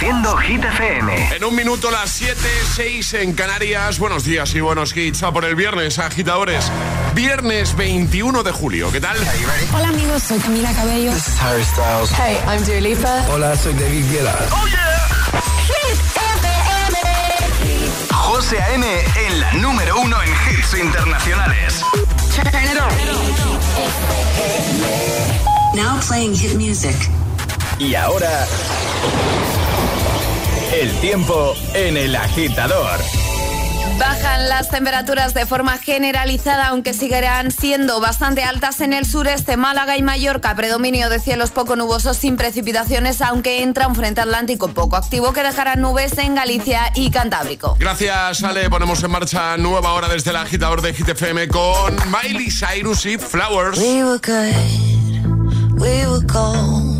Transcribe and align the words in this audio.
Reproduciendo 0.00 0.36
Hit 0.38 0.64
FM. 0.64 1.36
En 1.36 1.44
un 1.44 1.54
minuto 1.54 1.90
las 1.90 2.10
7, 2.12 2.40
6 2.74 3.14
en 3.14 3.34
Canarias. 3.34 3.98
Buenos 3.98 4.24
días 4.24 4.54
y 4.54 4.60
buenos 4.60 4.96
hits. 4.96 5.22
A 5.22 5.30
por 5.30 5.44
el 5.44 5.54
viernes, 5.56 5.98
agitadores. 5.98 6.72
Viernes 7.14 7.76
21 7.76 8.42
de 8.42 8.50
julio. 8.50 8.90
¿Qué 8.90 8.98
tal? 8.98 9.18
Hola 9.74 9.88
amigos, 9.88 10.22
soy 10.22 10.38
Camila 10.38 10.72
Cabello. 10.72 11.12
This 11.12 11.28
is 11.28 11.42
Harry 11.42 11.62
Styles. 11.64 12.10
Hey, 12.12 12.38
I'm 12.46 12.64
Dua 12.64 12.80
Lipa. 12.80 13.26
Hola, 13.28 13.54
soy 13.58 13.74
David 13.74 14.10
Guetta. 14.10 14.38
¡Oh, 14.52 14.66
yeah! 14.68 15.42
Hit 15.66 16.00
FM. 16.16 16.96
José 18.10 18.58
A.M. 18.62 18.86
en 19.26 19.40
la 19.40 19.52
número 19.52 20.00
uno 20.00 20.16
en 20.22 20.30
hits 20.30 20.72
internacionales. 20.80 21.82
Turn 22.34 22.64
it 22.64 22.80
on. 22.80 22.88
Now 25.76 26.00
playing 26.00 26.34
hit 26.34 26.54
music. 26.54 26.96
Y 27.78 27.94
ahora... 27.94 28.46
El 30.72 30.92
tiempo 31.00 31.54
en 31.74 31.96
el 31.96 32.14
agitador. 32.14 33.00
Bajan 33.98 34.48
las 34.48 34.68
temperaturas 34.68 35.34
de 35.34 35.44
forma 35.44 35.78
generalizada, 35.78 36.68
aunque 36.68 36.94
seguirán 36.94 37.50
siendo 37.50 38.00
bastante 38.00 38.44
altas 38.44 38.80
en 38.80 38.92
el 38.92 39.04
sureste, 39.04 39.56
Málaga 39.56 39.96
y 39.96 40.02
Mallorca. 40.02 40.54
Predominio 40.54 41.10
de 41.10 41.18
cielos 41.18 41.50
poco 41.50 41.74
nubosos 41.74 42.16
sin 42.16 42.36
precipitaciones, 42.36 43.20
aunque 43.20 43.62
entra 43.64 43.88
un 43.88 43.96
frente 43.96 44.20
atlántico 44.20 44.68
poco 44.68 44.94
activo 44.94 45.32
que 45.32 45.42
dejará 45.42 45.74
nubes 45.74 46.16
en 46.18 46.36
Galicia 46.36 46.92
y 46.94 47.10
Cantábrico. 47.10 47.76
Gracias, 47.80 48.44
Ale. 48.44 48.70
Ponemos 48.70 49.02
en 49.02 49.10
marcha 49.10 49.56
nueva 49.56 49.92
hora 49.92 50.08
desde 50.08 50.30
el 50.30 50.36
agitador 50.36 50.82
de 50.82 50.92
GTFM 50.92 51.48
con 51.48 51.96
Miley 52.12 52.48
Cyrus 52.48 53.06
y 53.06 53.18
Flowers. 53.18 53.76
We 53.76 54.04
were 54.04 54.20
good, 54.24 55.80
we 55.80 56.06
were. 56.06 56.99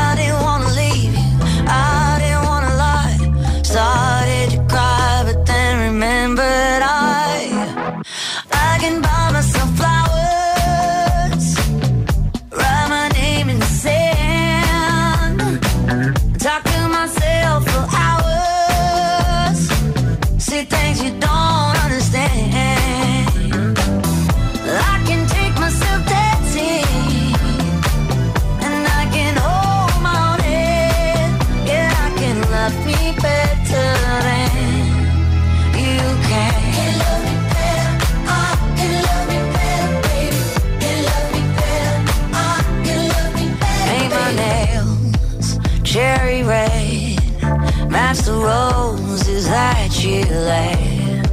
cherry 46.21 46.43
red. 46.43 47.91
Match 47.91 48.19
the 48.19 48.33
roses 48.33 49.47
that 49.47 50.03
you 50.03 50.23
laid. 50.51 51.23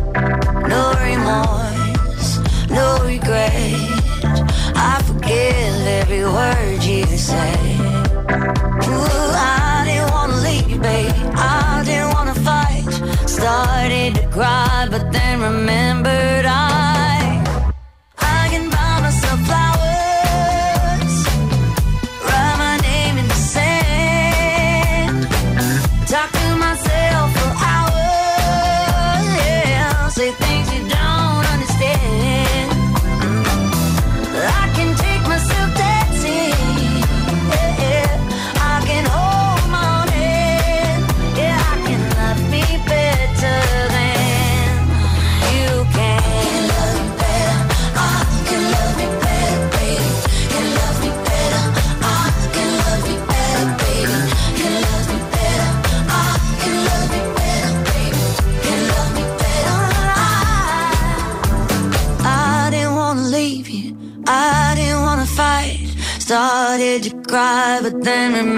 No 0.72 0.82
remorse, 1.08 2.30
no 2.70 2.98
regret. 3.04 3.74
I 4.74 5.02
forgive 5.06 5.86
every 6.00 6.24
word 6.24 6.82
you 6.82 7.04
say. 7.16 7.54
Ooh, 8.88 9.30
I 9.34 9.84
didn't 9.86 10.10
wanna 10.10 10.36
leave, 10.48 10.80
babe. 10.80 11.12
I 11.34 11.82
didn't 11.84 12.14
wanna 12.14 12.34
fight. 12.34 12.88
Started 13.28 14.14
to 14.16 14.28
cry, 14.28 14.88
but 14.90 15.12
then 15.12 15.40
remembered 15.40 16.27
something 68.08 68.57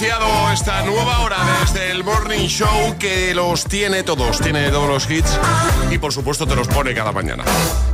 iniciado 0.00 0.50
esta 0.50 0.82
nueva 0.84 1.18
hora 1.20 1.36
desde 1.60 1.90
el 1.90 2.04
Morning 2.04 2.46
Show 2.46 2.96
que 2.98 3.34
los 3.34 3.64
tiene 3.64 4.02
todos, 4.02 4.40
tiene 4.40 4.70
todos 4.70 4.88
los 4.88 5.10
hits 5.10 5.38
y 5.90 5.98
por 5.98 6.10
supuesto 6.10 6.46
te 6.46 6.56
los 6.56 6.68
pone 6.68 6.94
cada 6.94 7.12
mañana. 7.12 7.44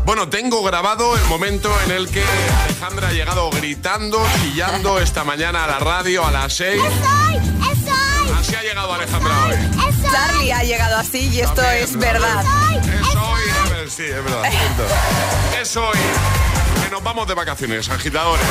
Bueno, 0.05 0.29
tengo 0.29 0.63
grabado 0.63 1.17
el 1.17 1.25
momento 1.25 1.69
en 1.85 1.91
el 1.91 2.09
que 2.09 2.23
Alejandra 2.65 3.09
ha 3.09 3.13
llegado 3.13 3.51
gritando, 3.51 4.25
chillando 4.41 5.01
esta 5.01 5.25
mañana 5.25 5.65
a 5.65 5.67
la 5.67 5.79
radio 5.81 6.25
a 6.25 6.31
las 6.31 6.53
6. 6.53 6.81
Así 8.39 8.55
ha 8.55 8.63
llegado 8.63 8.93
Alejandra 8.93 9.35
hoy. 9.47 9.57
Charlie 10.13 10.53
ha 10.53 10.63
llegado 10.63 10.99
así 10.99 11.29
y 11.29 11.41
esto 11.41 11.57
También, 11.57 11.83
es 11.83 11.97
verdad. 11.97 12.45
Es 12.85 13.17
hoy, 13.17 13.43
a 13.65 13.69
ver, 13.71 13.91
sí, 13.91 14.05
es 14.05 14.25
verdad. 14.25 14.45
Es 15.61 15.77
hoy 15.77 15.99
que 16.85 16.91
nos 16.91 17.03
vamos 17.03 17.27
de 17.27 17.35
vacaciones, 17.35 17.89
agitadores. 17.89 18.47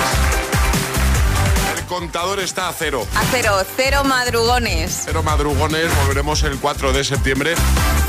Contador 1.85 2.39
está 2.39 2.67
a 2.69 2.73
cero. 2.73 3.05
A 3.15 3.23
cero, 3.31 3.51
cero 3.75 4.03
madrugones. 4.03 5.01
Cero 5.05 5.23
madrugones, 5.23 5.95
volveremos 5.97 6.43
el 6.43 6.57
4 6.59 6.93
de 6.93 7.03
septiembre. 7.03 7.55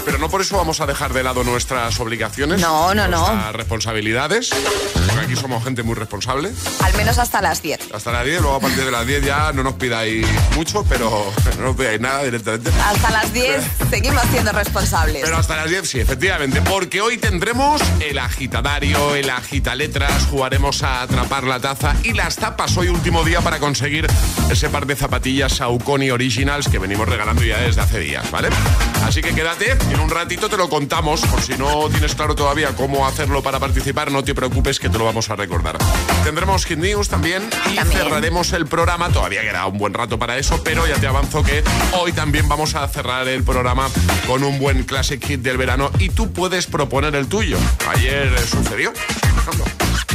Pero 0.07 0.19
no 0.19 0.31
por 0.31 0.41
eso 0.41 0.57
vamos 0.57 0.81
a 0.81 0.87
dejar 0.87 1.13
de 1.13 1.25
lado 1.25 1.43
nuestras 1.43 1.99
obligaciones. 1.99 2.61
No, 2.61 2.95
no, 2.95 3.09
no. 3.09 3.19
Nuestras 3.27 3.57
responsabilidades. 3.57 4.51
Porque 5.09 5.25
aquí 5.25 5.35
somos 5.35 5.65
gente 5.65 5.83
muy 5.83 5.97
responsable. 5.97 6.53
Al 6.85 6.95
menos 6.95 7.19
hasta 7.19 7.43
las 7.43 7.61
10. 7.61 7.93
Hasta 7.93 8.13
las 8.13 8.25
10, 8.25 8.41
luego 8.41 8.55
a 8.55 8.61
partir 8.61 8.85
de 8.85 8.93
las 8.93 9.05
10 9.05 9.25
ya 9.25 9.53
no 9.53 9.65
nos 9.65 9.75
pidáis 9.75 10.25
mucho, 10.55 10.85
pero 10.89 11.33
no 11.59 11.65
nos 11.65 11.77
pidáis 11.77 12.01
nada 12.01 12.23
directamente. 12.23 12.71
Hasta 12.85 13.11
las 13.11 13.33
10 13.33 13.65
seguimos 13.91 14.23
siendo 14.31 14.53
responsables. 14.53 15.23
Pero 15.25 15.39
hasta 15.39 15.57
las 15.57 15.71
10 15.71 15.91
sí, 15.91 15.99
efectivamente, 15.99 16.63
porque 16.63 17.01
hoy 17.01 17.19
tendremos 17.19 17.83
el 17.99 18.21
agitadario, 18.21 19.17
el 19.17 19.29
agitaletras, 19.29 20.27
jugaremos 20.27 20.85
a 20.85 21.03
atrapar 21.03 21.43
la 21.43 21.59
taza 21.59 21.97
y 22.05 22.13
las 22.13 22.37
tapas 22.37 22.77
hoy 22.77 22.91
último 22.91 23.25
día 23.25 23.41
para 23.41 23.59
conseguir 23.59 24.07
ese 24.49 24.69
par 24.69 24.87
de 24.87 24.95
zapatillas 24.95 25.55
Saucony 25.55 26.13
Originals 26.13 26.69
que 26.69 26.79
venimos 26.79 27.09
regalando 27.09 27.43
ya 27.43 27.59
desde 27.59 27.81
hace 27.81 27.99
días, 27.99 28.31
¿vale? 28.31 28.51
Así 29.05 29.21
que 29.21 29.35
quédate 29.35 29.77
En 29.97 30.03
un 30.03 30.11
ratito 30.11 30.51
te 30.51 30.59
lo 30.59 30.69
contamos, 30.69 31.23
por 31.23 31.41
si 31.41 31.57
no 31.57 31.89
tienes 31.89 32.15
claro 32.15 32.35
todavía 32.35 32.77
cómo 32.77 33.07
hacerlo 33.07 33.43
para 33.43 33.59
participar, 33.59 34.13
no 34.13 34.23
te 34.23 34.35
preocupes 34.35 34.79
que 34.79 34.91
te 34.91 34.99
lo 34.99 35.07
vamos 35.07 35.31
a 35.31 35.37
recordar. 35.37 35.79
Tendremos 36.23 36.67
Hit 36.67 36.77
News 36.77 37.09
también 37.09 37.49
y 37.73 37.77
cerraremos 37.77 38.53
el 38.53 38.67
programa, 38.67 39.09
todavía 39.09 39.41
queda 39.41 39.67
un 39.67 39.79
buen 39.79 39.95
rato 39.95 40.19
para 40.19 40.37
eso, 40.37 40.63
pero 40.63 40.87
ya 40.87 40.97
te 40.97 41.07
avanzo 41.07 41.43
que 41.43 41.65
hoy 41.99 42.13
también 42.13 42.47
vamos 42.47 42.75
a 42.75 42.87
cerrar 42.89 43.27
el 43.27 43.43
programa 43.43 43.89
con 44.27 44.45
un 44.45 44.59
buen 44.59 44.85
Classic 44.85 45.25
Hit 45.25 45.41
del 45.41 45.57
verano 45.57 45.91
y 45.99 46.11
tú 46.11 46.31
puedes 46.31 46.67
proponer 46.67 47.15
el 47.15 47.27
tuyo. 47.27 47.57
Ayer 47.89 48.39
sucedió, 48.47 48.93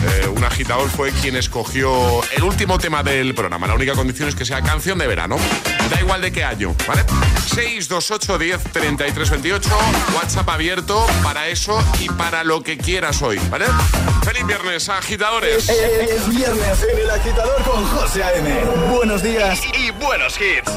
eh, 0.03 0.27
un 0.27 0.44
agitador 0.44 0.89
fue 0.89 1.12
quien 1.12 1.36
escogió 1.36 2.21
el 2.36 2.44
último 2.44 2.77
tema 2.80 3.03
del 3.03 3.36
programa. 3.36 3.68
La 3.68 3.75
única 3.75 3.94
condición 3.94 4.30
es 4.30 4.36
que 4.36 4.45
sea 4.45 4.62
canción 4.62 4.98
de 4.98 5.07
verano. 5.07 5.38
Da 5.89 6.00
igual 6.00 6.21
de 6.21 6.31
qué 6.31 6.44
año, 6.44 6.75
¿vale? 6.88 7.03
628 7.53 8.38
10 8.38 8.63
33 8.71 9.30
28. 9.30 9.69
WhatsApp 10.15 10.50
abierto 10.50 11.06
para 11.24 11.48
eso 11.50 11.83
y 12.00 12.09
para 12.09 12.44
lo 12.44 12.63
que 12.63 12.77
quieras 12.77 13.21
hoy, 13.21 13.39
¿vale? 13.50 13.65
Feliz 14.24 14.45
viernes, 14.48 14.89
agitadores. 14.89 15.69
Es 15.69 16.27
viernes 16.30 16.86
en 16.92 17.00
el 17.00 17.09
agitador 17.09 17.62
con 17.63 17.86
José 17.88 18.24
A.M. 18.24 18.50
Buenos 18.92 19.21
días 19.21 19.62
y 19.77 19.92
buenos 19.92 20.39
hits. 20.39 20.71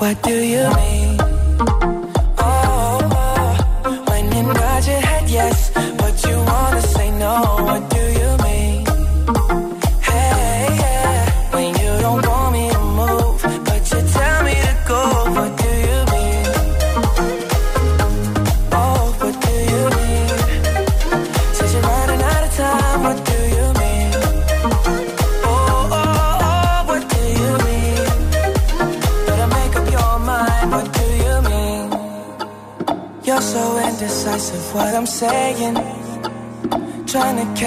What 0.00 0.22
do 0.22 0.30
you 0.30 0.66
mean? 0.76 0.99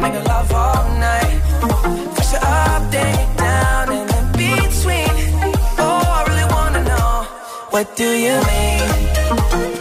Love 0.00 0.52
all 0.52 0.84
night. 0.98 1.42
Down, 3.36 3.88
between. 4.32 5.08
Oh, 5.78 6.02
I 6.16 6.24
really 6.28 6.46
wanna 6.54 6.82
know, 6.82 7.24
what 7.70 7.94
do 7.94 8.08
you 8.08 8.40
mean? 8.46 9.71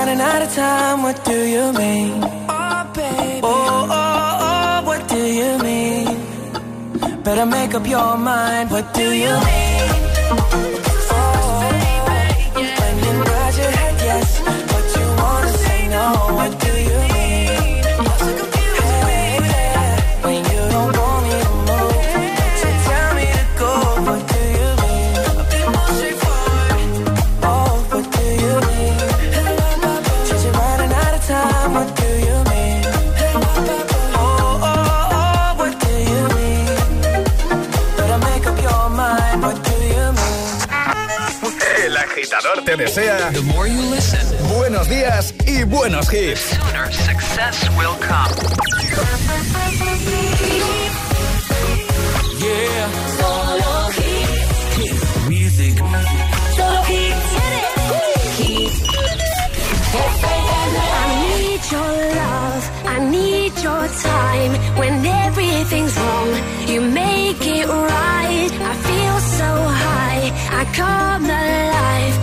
Running 0.00 0.20
out 0.20 0.42
of 0.42 0.50
time. 0.54 1.02
What 1.02 1.24
do 1.26 1.38
you 1.54 1.64
mean? 1.72 2.22
Oh, 2.48 2.90
baby. 2.94 3.40
Oh, 3.42 3.86
oh, 4.00 4.46
oh, 4.48 4.86
what 4.88 5.02
do 5.08 5.22
you 5.40 5.50
mean? 5.58 7.22
Better 7.22 7.46
make 7.46 7.74
up 7.74 7.86
your 7.86 8.16
mind. 8.16 8.70
What 8.70 8.94
do 8.94 9.06
you 9.24 9.32
mean? 9.46 10.69
Agitador 42.98 43.32
te 43.32 43.94
desea 43.94 44.48
buenos 44.56 44.88
días 44.88 45.34
y 45.46 45.62
buenos 45.64 46.12
hits. 46.12 46.40
sooner 46.40 46.92
success 46.92 47.68
will 47.76 47.96
come. 48.00 48.34
Music. 55.28 55.80
I 60.92 61.06
need 61.28 61.60
your 61.70 61.92
love, 62.16 62.70
I 62.86 62.98
need 63.10 63.52
your 63.62 63.88
time. 64.02 64.52
When 64.76 65.06
everything's 65.06 65.96
wrong, 65.96 66.28
you 66.66 66.80
make 66.80 67.46
it 67.46 67.66
right. 67.68 68.50
I 68.50 68.74
feel 68.88 69.20
so 69.20 69.50
high, 69.68 70.32
I 70.50 70.64
come 70.74 71.24
alive. 71.24 72.19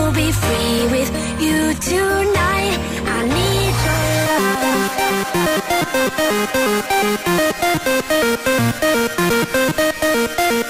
will 0.00 0.12
be 0.12 0.30
free 0.32 0.86
with 0.94 1.10
you 1.40 1.74
tonight. 1.74 2.78
I 3.04 3.06
need 3.36 3.74
your 3.86 4.04
love. 4.28 4.90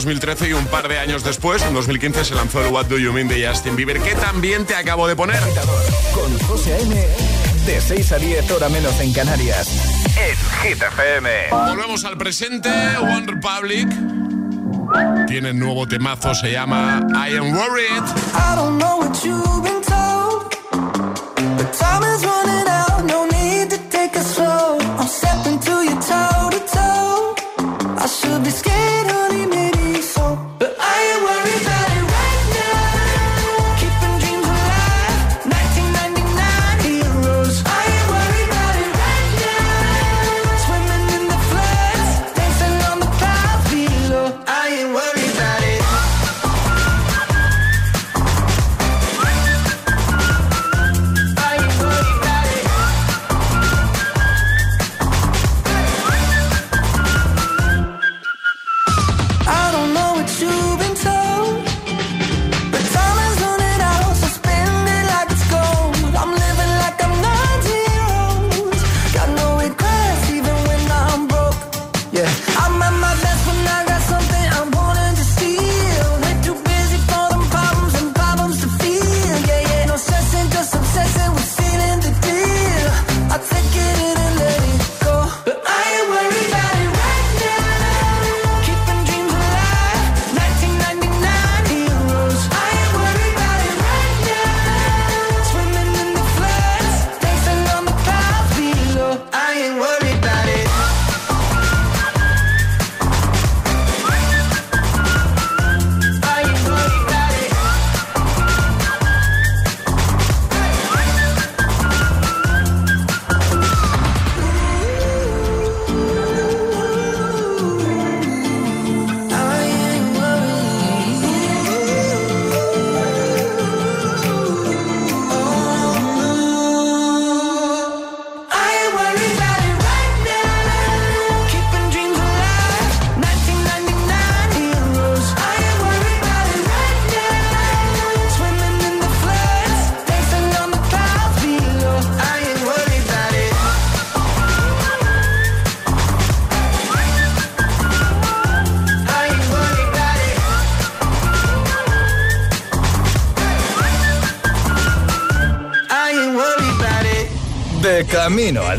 2013 0.05 0.47
y 0.47 0.53
un 0.53 0.65
par 0.67 0.87
de 0.87 0.97
años 0.97 1.25
después, 1.25 1.61
en 1.61 1.73
2015, 1.73 2.23
se 2.23 2.33
lanzó 2.33 2.63
el 2.63 2.71
What 2.71 2.85
Do 2.85 2.97
You 2.97 3.11
Mean 3.11 3.27
de 3.27 3.45
Justin 3.45 3.75
Bieber, 3.75 3.99
que 3.99 4.15
también 4.15 4.65
te 4.65 4.73
acabo 4.73 5.09
de 5.09 5.13
poner. 5.13 5.41
Con 6.13 6.39
José 6.47 6.73
A.M., 6.75 6.95
de 7.65 7.81
6 7.81 8.11
a 8.13 8.17
10, 8.17 8.49
hora 8.51 8.69
menos 8.69 8.97
en 9.01 9.11
Canarias. 9.11 9.67
Es 10.17 10.37
Hit 10.63 10.81
Volvemos 11.51 12.05
al 12.05 12.17
presente, 12.17 12.69
One 13.01 13.27
Republic. 13.27 13.89
Tienen 15.27 15.59
nuevo 15.59 15.85
temazo, 15.85 16.33
se 16.33 16.53
llama 16.53 17.01
I 17.11 17.35
Am 17.35 17.53
Worried. 17.53 18.03
I 18.33 18.55
don't 18.55 18.77
know 18.77 18.99
what 19.01 19.21
you've 19.21 19.63
been 19.63 19.78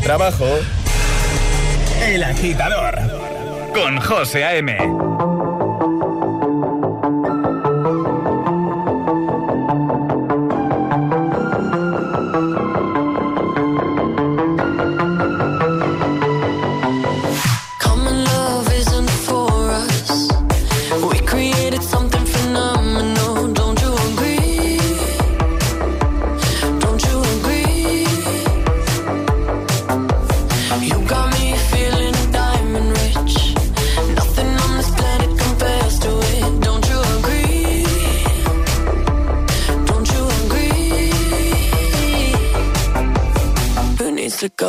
trabajo. 0.00 0.46
El 2.02 2.22
agitador 2.24 2.98
con 3.74 4.00
José 4.00 4.44
A.M. 4.44 4.99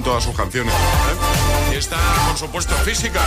Todas 0.00 0.24
sus 0.24 0.34
canciones. 0.34 0.72
¿eh? 0.72 1.74
Y 1.74 1.76
está, 1.76 1.98
por 2.28 2.38
supuesto, 2.38 2.74
física. 2.76 3.20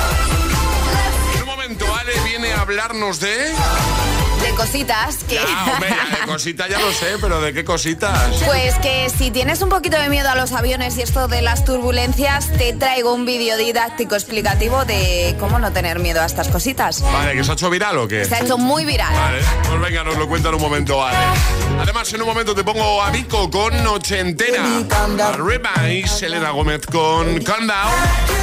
En 1.35 1.41
un 1.41 1.47
momento, 1.47 1.85
Ale 1.95 2.13
viene 2.23 2.53
a 2.53 2.61
hablarnos 2.61 3.19
de... 3.19 3.53
Cositas 4.55 5.17
que... 5.27 5.35
Ya, 5.35 5.73
hombre, 5.73 5.89
ya 5.89 6.17
de 6.17 6.25
cositas 6.25 6.69
ya 6.69 6.79
lo 6.79 6.91
sé, 6.91 7.17
pero 7.21 7.41
¿de 7.41 7.53
qué 7.53 7.63
cositas? 7.65 8.33
Pues 8.45 8.75
que 8.79 9.09
si 9.15 9.29
tienes 9.29 9.61
un 9.61 9.69
poquito 9.69 9.97
de 9.97 10.09
miedo 10.09 10.29
a 10.29 10.35
los 10.35 10.53
aviones 10.53 10.97
y 10.97 11.01
esto 11.01 11.27
de 11.27 11.41
las 11.41 11.65
turbulencias, 11.65 12.51
te 12.57 12.73
traigo 12.73 13.13
un 13.13 13.25
vídeo 13.25 13.57
didáctico 13.57 14.15
explicativo 14.15 14.85
de 14.85 15.35
cómo 15.39 15.59
no 15.59 15.71
tener 15.71 15.99
miedo 15.99 16.21
a 16.21 16.25
estas 16.25 16.47
cositas. 16.47 17.01
Vale, 17.01 17.33
¿que 17.33 17.43
se 17.43 17.51
ha 17.51 17.53
hecho 17.53 17.69
viral 17.69 17.97
o 17.97 18.07
qué? 18.07 18.25
Se 18.25 18.35
ha 18.35 18.39
hecho 18.39 18.57
muy 18.57 18.85
viral. 18.85 19.13
Vale, 19.13 19.39
pues 19.67 19.81
venga, 19.81 20.03
nos 20.03 20.17
lo 20.17 20.27
cuenta 20.27 20.49
en 20.49 20.55
un 20.55 20.61
momento, 20.61 20.97
vale. 20.97 21.17
Además, 21.79 22.11
en 22.13 22.21
un 22.21 22.27
momento 22.27 22.55
te 22.55 22.63
pongo 22.63 23.03
a 23.03 23.11
Vico 23.11 23.51
con 23.51 23.85
Ochentera, 23.85 24.63
a 25.21 25.31
Reba 25.33 25.89
y 25.89 26.07
Selena 26.07 26.51
Gómez 26.51 26.85
con 26.87 27.39
Calm 27.43 27.67
Down. 27.67 27.93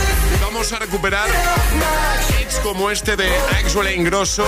Y 0.08 0.11
vamos 0.52 0.72
a 0.72 0.78
recuperar 0.78 1.28
hits 2.38 2.56
como 2.56 2.90
este 2.90 3.16
de 3.16 3.26
Axel 3.58 3.90
Ingrosso 3.96 4.44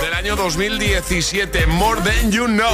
del 0.00 0.14
año 0.14 0.36
2017, 0.36 1.66
More 1.66 2.00
Than 2.02 2.30
You 2.30 2.46
Know. 2.46 2.70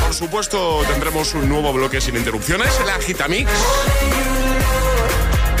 Por 0.00 0.14
supuesto, 0.14 0.82
tendremos 0.88 1.34
un 1.34 1.50
nuevo 1.50 1.70
bloque 1.74 2.00
sin 2.00 2.16
interrupciones, 2.16 2.68
el 2.80 2.88
Agitamix. 2.88 3.50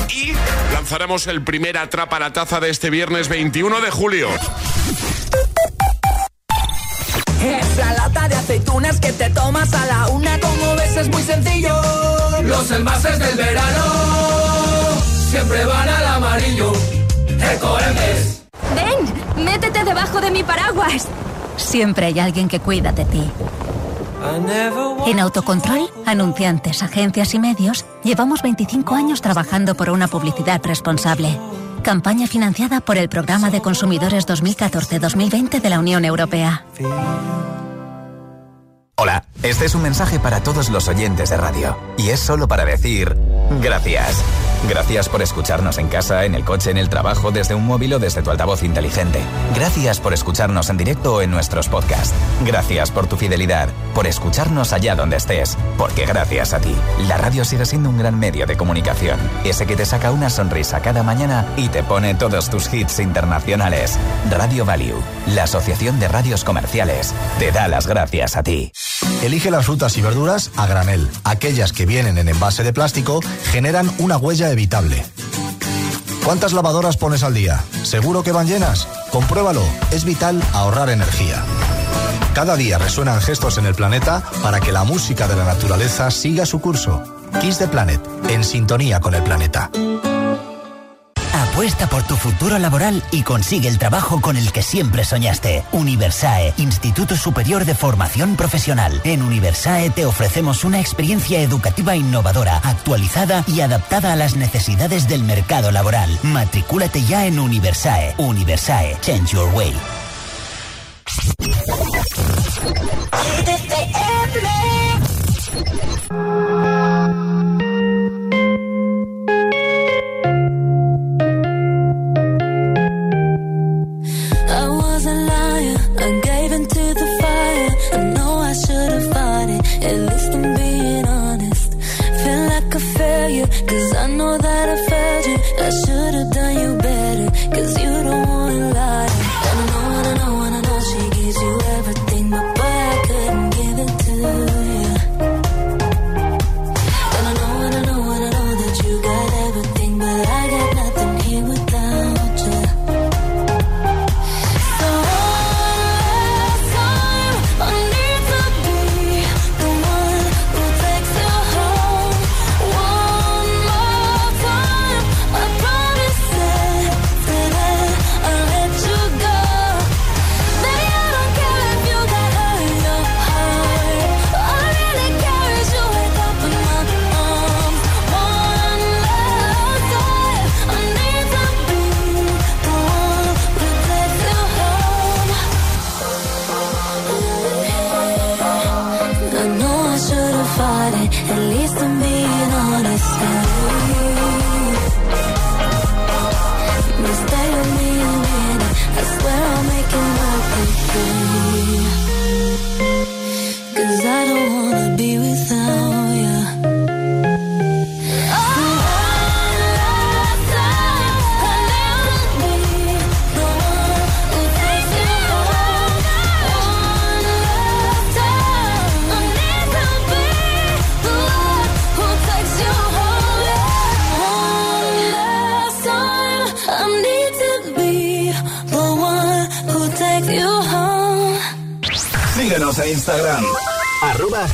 Y 0.08 0.32
lanzaremos 0.72 1.26
el 1.26 1.42
primer 1.42 1.76
Atrapa 1.76 2.18
la 2.18 2.32
Taza 2.32 2.58
de 2.58 2.70
este 2.70 2.88
viernes 2.88 3.28
21 3.28 3.82
de 3.82 3.90
julio. 3.90 4.30
Esa 7.44 7.92
lata 7.92 8.28
de 8.28 8.36
aceitunas 8.36 9.00
que 9.00 9.12
te 9.12 9.28
tomas 9.28 9.72
a 9.74 9.84
la 9.84 10.08
una, 10.08 10.40
como 10.40 10.76
ves, 10.76 10.96
es 10.96 11.08
muy 11.08 11.22
sencillo. 11.22 11.78
Los 12.42 12.70
envases 12.70 13.18
del 13.18 13.36
verano 13.36 14.51
siempre 15.32 15.64
van 15.64 15.88
al 15.88 16.06
amarillo. 16.06 16.72
Ecoembes. 17.54 18.42
Ven, 18.74 19.44
métete 19.44 19.82
debajo 19.82 20.20
de 20.20 20.30
mi 20.30 20.42
paraguas. 20.42 21.08
Siempre 21.56 22.06
hay 22.06 22.20
alguien 22.20 22.48
que 22.48 22.60
cuida 22.60 22.92
de 22.92 23.06
ti. 23.06 23.30
En 25.06 25.18
Autocontrol, 25.18 25.90
anunciantes, 26.04 26.82
agencias 26.82 27.32
y 27.34 27.38
medios, 27.38 27.86
llevamos 28.04 28.42
25 28.42 28.94
años 28.94 29.22
trabajando 29.22 29.74
por 29.74 29.88
una 29.88 30.06
publicidad 30.06 30.60
responsable. 30.64 31.38
Campaña 31.82 32.26
financiada 32.26 32.80
por 32.80 32.98
el 32.98 33.08
Programa 33.08 33.50
de 33.50 33.62
Consumidores 33.62 34.28
2014-2020 34.28 35.60
de 35.60 35.70
la 35.70 35.80
Unión 35.80 36.04
Europea. 36.04 36.66
Hola, 38.96 39.24
este 39.42 39.64
es 39.64 39.74
un 39.74 39.82
mensaje 39.82 40.20
para 40.20 40.42
todos 40.42 40.68
los 40.68 40.86
oyentes 40.88 41.30
de 41.30 41.36
radio. 41.38 41.76
Y 41.96 42.10
es 42.10 42.20
solo 42.20 42.46
para 42.46 42.64
decir 42.66 43.16
gracias. 43.60 44.22
Gracias 44.68 45.08
por 45.08 45.22
escucharnos 45.22 45.78
en 45.78 45.88
casa, 45.88 46.24
en 46.24 46.34
el 46.34 46.44
coche, 46.44 46.70
en 46.70 46.78
el 46.78 46.88
trabajo, 46.88 47.32
desde 47.32 47.54
un 47.54 47.66
móvil 47.66 47.94
o 47.94 47.98
desde 47.98 48.22
tu 48.22 48.30
altavoz 48.30 48.62
inteligente. 48.62 49.20
Gracias 49.54 50.00
por 50.00 50.14
escucharnos 50.14 50.70
en 50.70 50.76
directo 50.76 51.16
o 51.16 51.22
en 51.22 51.30
nuestros 51.30 51.68
podcasts. 51.68 52.14
Gracias 52.44 52.90
por 52.90 53.06
tu 53.06 53.16
fidelidad, 53.16 53.68
por 53.94 54.06
escucharnos 54.06 54.72
allá 54.72 54.94
donde 54.94 55.16
estés. 55.16 55.58
Porque 55.76 56.06
gracias 56.06 56.54
a 56.54 56.60
ti, 56.60 56.74
la 57.08 57.18
radio 57.18 57.44
sigue 57.44 57.66
siendo 57.66 57.90
un 57.90 57.98
gran 57.98 58.18
medio 58.18 58.46
de 58.46 58.56
comunicación. 58.56 59.18
Ese 59.44 59.66
que 59.66 59.76
te 59.76 59.84
saca 59.84 60.12
una 60.12 60.30
sonrisa 60.30 60.80
cada 60.80 61.02
mañana 61.02 61.46
y 61.56 61.68
te 61.68 61.82
pone 61.82 62.14
todos 62.14 62.48
tus 62.48 62.72
hits 62.72 63.00
internacionales. 63.00 63.98
Radio 64.30 64.64
Value, 64.64 65.02
la 65.26 65.44
Asociación 65.44 65.98
de 65.98 66.08
Radios 66.08 66.44
Comerciales, 66.44 67.12
te 67.38 67.50
da 67.50 67.66
las 67.66 67.86
gracias 67.86 68.36
a 68.36 68.42
ti. 68.42 68.70
Elige 69.22 69.50
las 69.50 69.66
frutas 69.66 69.96
y 69.96 70.02
verduras 70.02 70.50
a 70.56 70.66
granel. 70.66 71.08
Aquellas 71.24 71.72
que 71.72 71.86
vienen 71.86 72.18
en 72.18 72.28
envase 72.28 72.62
de 72.62 72.72
plástico 72.72 73.20
generan 73.50 73.90
una 73.98 74.16
huella 74.16 74.51
evitable. 74.52 75.04
¿Cuántas 76.24 76.52
lavadoras 76.52 76.96
pones 76.96 77.24
al 77.24 77.34
día? 77.34 77.64
¿Seguro 77.82 78.22
que 78.22 78.32
van 78.32 78.46
llenas? 78.46 78.86
Compruébalo. 79.10 79.62
Es 79.90 80.04
vital 80.04 80.40
ahorrar 80.52 80.90
energía. 80.90 81.42
Cada 82.34 82.56
día 82.56 82.78
resuenan 82.78 83.20
gestos 83.20 83.58
en 83.58 83.66
el 83.66 83.74
planeta 83.74 84.22
para 84.42 84.60
que 84.60 84.72
la 84.72 84.84
música 84.84 85.26
de 85.26 85.36
la 85.36 85.44
naturaleza 85.44 86.10
siga 86.10 86.46
su 86.46 86.60
curso. 86.60 87.02
Kiss 87.40 87.58
the 87.58 87.68
Planet, 87.68 88.00
en 88.28 88.44
sintonía 88.44 89.00
con 89.00 89.14
el 89.14 89.22
planeta. 89.22 89.70
Apuesta 91.52 91.86
por 91.86 92.02
tu 92.02 92.16
futuro 92.16 92.58
laboral 92.58 93.02
y 93.10 93.24
consigue 93.24 93.68
el 93.68 93.78
trabajo 93.78 94.22
con 94.22 94.38
el 94.38 94.52
que 94.52 94.62
siempre 94.62 95.04
soñaste. 95.04 95.62
Universae, 95.72 96.54
Instituto 96.56 97.14
Superior 97.14 97.66
de 97.66 97.74
Formación 97.74 98.36
Profesional. 98.36 99.02
En 99.04 99.20
Universae 99.20 99.90
te 99.90 100.06
ofrecemos 100.06 100.64
una 100.64 100.80
experiencia 100.80 101.42
educativa 101.42 101.94
innovadora, 101.94 102.56
actualizada 102.56 103.44
y 103.46 103.60
adaptada 103.60 104.14
a 104.14 104.16
las 104.16 104.34
necesidades 104.34 105.08
del 105.08 105.24
mercado 105.24 105.70
laboral. 105.70 106.18
Matricúlate 106.22 107.04
ya 107.04 107.26
en 107.26 107.38
Universae. 107.38 108.14
Universae, 108.16 108.96
Change 109.02 109.32
Your 109.32 109.52
Way. 109.54 109.74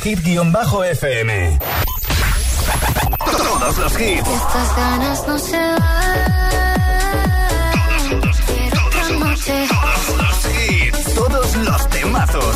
hit-fm. 0.01 1.59
Todos 3.19 3.77
los 3.77 3.99
hits. 3.99 4.27
Estas 4.27 4.75
ganas 4.75 5.27
no 5.27 5.37
se 5.37 5.57
van. 5.57 5.79
Todos, 8.09 8.37
todos, 8.47 9.45
todos 9.45 10.17
los 10.17 10.45
hits. 10.45 11.13
Todos 11.15 11.55
los 11.57 11.89
temazos. 11.89 12.55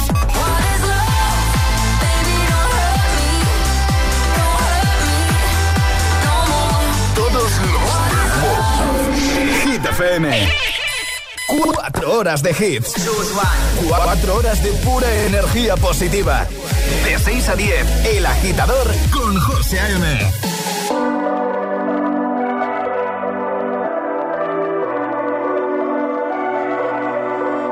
Todos 7.16 7.52
los 7.74 7.94
Hit 9.64 9.86
FM. 9.86 10.50
Cuatro 11.48 12.14
horas 12.14 12.42
de 12.42 12.52
hits. 12.52 12.94
Cuatro 13.88 14.36
horas 14.36 14.64
de 14.64 14.72
pura 14.72 15.12
energía 15.26 15.76
positiva. 15.76 16.48
De 17.26 17.32
6 17.32 17.50
a 17.50 17.56
10, 17.56 18.06
El 18.06 18.26
Agitador 18.26 18.92
con 19.12 19.40
José 19.40 19.80
A.M. 19.80 20.04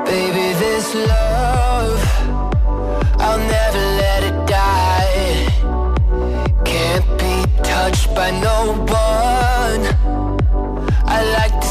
Baby, 0.06 0.54
this 0.58 0.94
love, 0.94 2.00
I'll 3.18 3.38
never 3.38 3.82
let 4.00 4.22
it 4.24 4.46
die. 4.46 5.46
Can't 6.64 7.06
be 7.18 7.62
touched 7.62 8.14
by 8.14 8.30
no 8.30 8.72
one. 8.88 9.82
I 11.04 11.22
like 11.36 11.61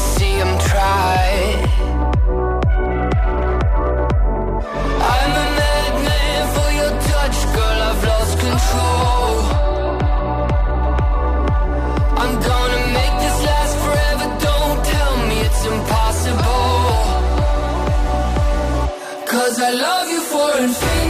I 19.64 19.70
love 19.70 20.08
you 20.08 20.20
for 20.22 20.58
infinity. 20.58 21.01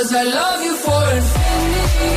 Cause 0.00 0.14
I 0.14 0.22
love 0.22 0.62
you 0.62 0.76
for 0.76 1.02
infinity. 1.14 2.16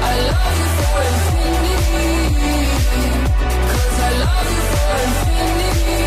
I 0.00 0.16
love 0.30 0.56
you 0.60 0.68
for 0.80 0.96
infinity. 1.10 2.12
Cause 3.70 3.98
I 4.00 4.12
love 4.24 4.48
you 4.54 4.62
for 4.72 4.92
infinity. 5.04 6.04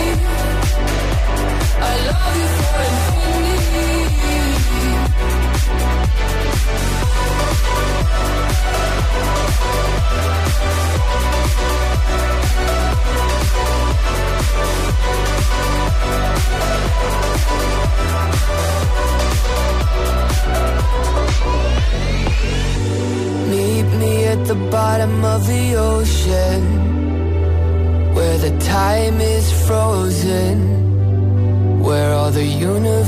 I 1.78 1.96
love 2.10 2.36
you 2.42 2.63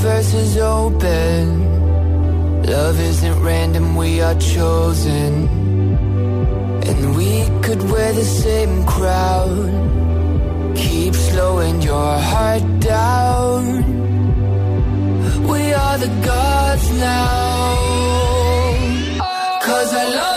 universe 0.06 0.34
is 0.34 0.56
open. 0.58 1.42
Love 2.62 3.00
isn't 3.00 3.42
random, 3.42 3.96
we 3.96 4.20
are 4.20 4.38
chosen. 4.38 5.32
And 6.88 7.16
we 7.16 7.30
could 7.64 7.82
wear 7.90 8.12
the 8.12 8.24
same 8.24 8.84
crown. 8.86 10.74
Keep 10.76 11.14
slowing 11.14 11.82
your 11.82 12.12
heart 12.30 12.66
down. 12.78 13.62
We 15.52 15.62
are 15.72 15.98
the 15.98 16.12
gods 16.30 16.86
now. 16.92 17.76
Cause 19.66 19.92
I 19.92 20.04
love 20.20 20.35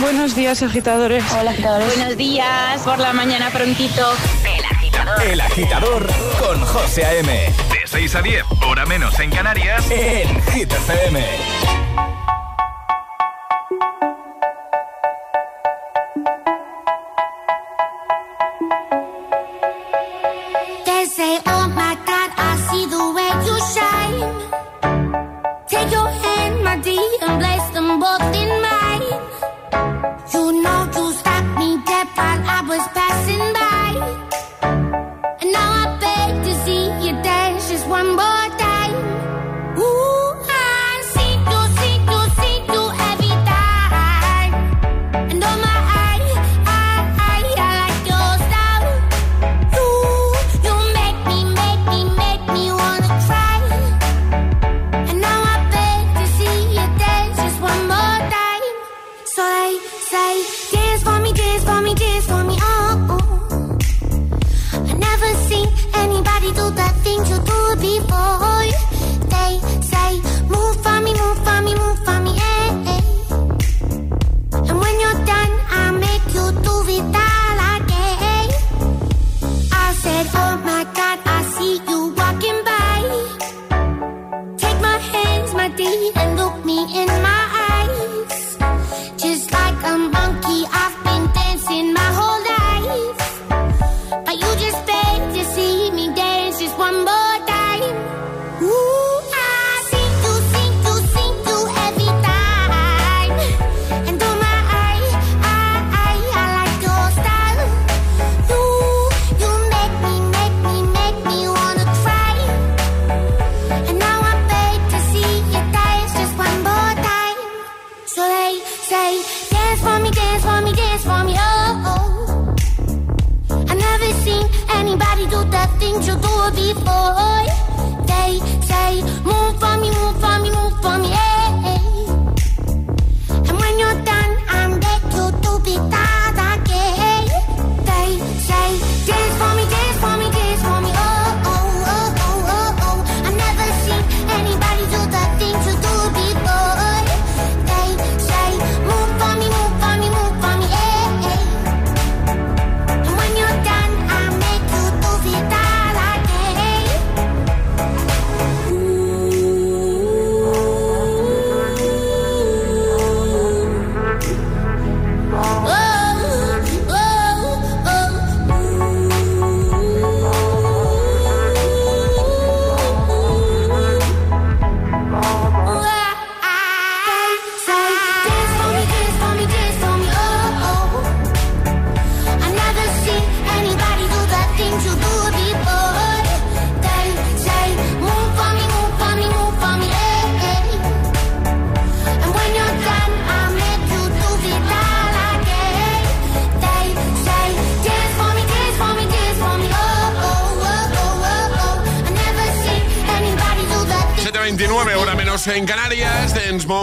Buenos 0.00 0.34
días, 0.34 0.62
agitadores. 0.62 1.24
Hola, 1.32 1.52
agitadores. 1.52 1.96
Buenos 1.96 2.16
días, 2.16 2.82
por 2.82 2.98
la 2.98 3.12
mañana 3.12 3.50
prontito. 3.50 4.12
El 4.44 4.64
agitador. 4.64 5.22
El 5.22 5.40
agitador 5.40 6.06
con 6.38 6.60
José 6.60 7.04
A.M. 7.04 7.32
De 7.32 7.86
6 7.86 8.14
a 8.16 8.22
10, 8.22 8.44
hora 8.66 8.86
menos 8.86 9.18
en 9.18 9.30
Canarias, 9.30 9.90
en 9.90 10.42
Hit 10.52 10.72
FM. 10.72 11.79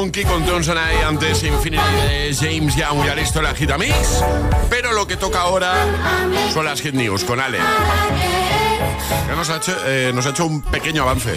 Monkey 0.07 0.23
con 0.23 0.47
Johnson 0.47 0.77
ahí 0.77 0.95
antes 1.05 1.43
Infinity 1.43 1.83
de 1.83 2.33
James 2.33 2.77
Young 2.77 3.05
ya 3.05 3.13
listo 3.13 3.41
la 3.41 3.53
Gita 3.53 3.77
Mix. 3.77 4.23
Pero 4.69 4.93
lo 4.93 5.05
que 5.05 5.17
toca 5.17 5.41
ahora 5.41 5.73
son 6.53 6.63
las 6.63 6.79
Hit 6.79 6.93
News 6.93 7.25
con 7.25 7.41
Ale. 7.41 7.59
Que 9.27 9.35
nos 9.35 9.49
ha 9.49 9.57
hecho, 9.57 9.75
eh, 9.85 10.13
nos 10.15 10.25
ha 10.25 10.29
hecho 10.29 10.45
un 10.45 10.61
pequeño 10.61 11.03
avance. 11.03 11.35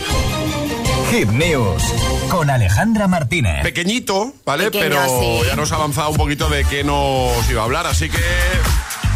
Hit 1.11 1.31
News 1.31 1.83
con 2.31 2.49
Alejandra 2.49 3.09
Martínez. 3.09 3.65
Pequeñito, 3.65 4.35
¿vale? 4.47 4.71
Pequeño, 4.71 4.85
Pero 5.01 5.21
sí. 5.21 5.41
ya 5.49 5.57
nos 5.57 5.73
ha 5.73 5.75
avanzado 5.75 6.11
un 6.11 6.17
poquito 6.17 6.49
de 6.49 6.65
qué 6.65 6.85
nos 6.85 7.51
iba 7.51 7.63
a 7.63 7.65
hablar, 7.65 7.89
así 7.89 8.09
que 8.09 8.23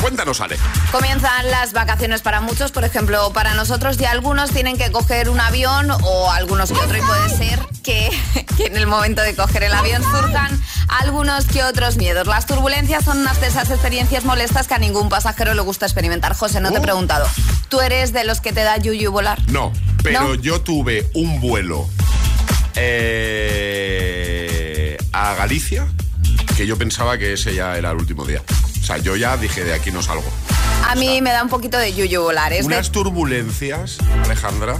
cuéntanos, 0.00 0.40
Ale. 0.40 0.56
Comienzan 0.90 1.48
las 1.52 1.72
vacaciones 1.72 2.22
para 2.22 2.40
muchos, 2.40 2.72
por 2.72 2.82
ejemplo, 2.82 3.32
para 3.32 3.54
nosotros 3.54 4.00
y 4.00 4.04
algunos 4.04 4.50
tienen 4.50 4.76
que 4.76 4.90
coger 4.90 5.30
un 5.30 5.38
avión 5.40 5.92
o 6.02 6.32
algunos 6.32 6.72
que 6.72 6.78
otro 6.80 6.96
y 6.98 7.02
puede 7.02 7.28
ser 7.28 7.60
que, 7.84 8.10
que 8.56 8.66
en 8.66 8.76
el 8.76 8.86
momento 8.88 9.22
de 9.22 9.36
coger 9.36 9.62
el 9.62 9.72
avión 9.74 10.02
surjan 10.02 10.60
algunos 10.88 11.44
que 11.46 11.62
otros 11.62 11.96
miedos. 11.96 12.26
Las 12.26 12.46
turbulencias 12.46 13.04
son 13.04 13.18
unas 13.18 13.40
de 13.40 13.46
esas 13.46 13.70
experiencias 13.70 14.24
molestas 14.24 14.66
que 14.66 14.74
a 14.74 14.78
ningún 14.78 15.08
pasajero 15.08 15.54
le 15.54 15.60
gusta 15.62 15.86
experimentar. 15.86 16.34
José, 16.34 16.60
no 16.60 16.70
te 16.70 16.76
he 16.76 16.78
Oh. 16.80 16.82
preguntado, 16.82 17.26
¿tú 17.68 17.80
eres 17.80 18.12
de 18.12 18.24
los 18.24 18.40
que 18.40 18.52
te 18.52 18.62
da 18.64 18.76
yuyu 18.78 19.12
volar? 19.12 19.40
No, 19.50 19.72
pero 20.02 20.20
¿No? 20.22 20.34
yo 20.34 20.60
tuve 20.62 21.08
un 21.14 21.40
vuelo 21.40 21.88
eh, 23.64 24.96
a 25.12 25.34
Galicia 25.34 25.86
que 26.56 26.66
yo 26.66 26.76
pensaba 26.78 27.18
que 27.18 27.32
ese 27.34 27.54
ya 27.54 27.76
era 27.76 27.90
el 27.90 27.96
último 27.96 28.24
día. 28.24 28.42
O 28.82 28.86
sea, 28.86 28.98
yo 28.98 29.16
ya 29.16 29.36
dije, 29.36 29.64
de 29.64 29.72
aquí 29.74 29.90
no 29.90 30.02
salgo. 30.02 30.24
A 30.88 30.94
mí 30.94 31.20
me 31.22 31.30
da 31.32 31.42
un 31.42 31.48
poquito 31.48 31.78
de 31.78 31.94
yuyu 31.94 32.20
volar. 32.22 32.52
Es 32.52 32.66
de 32.68 32.74
Unas 32.74 32.90
turbulencias, 32.92 33.98
Alejandra. 34.24 34.76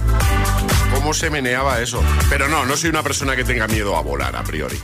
¿Cómo 0.93 1.13
se 1.13 1.29
meneaba 1.29 1.79
eso? 1.81 2.01
Pero 2.29 2.47
no, 2.47 2.65
no 2.65 2.77
soy 2.77 2.89
una 2.89 3.03
persona 3.03 3.35
que 3.35 3.43
tenga 3.43 3.67
miedo 3.67 3.95
a 3.95 4.01
volar 4.01 4.35
a 4.35 4.43
priori. 4.43 4.79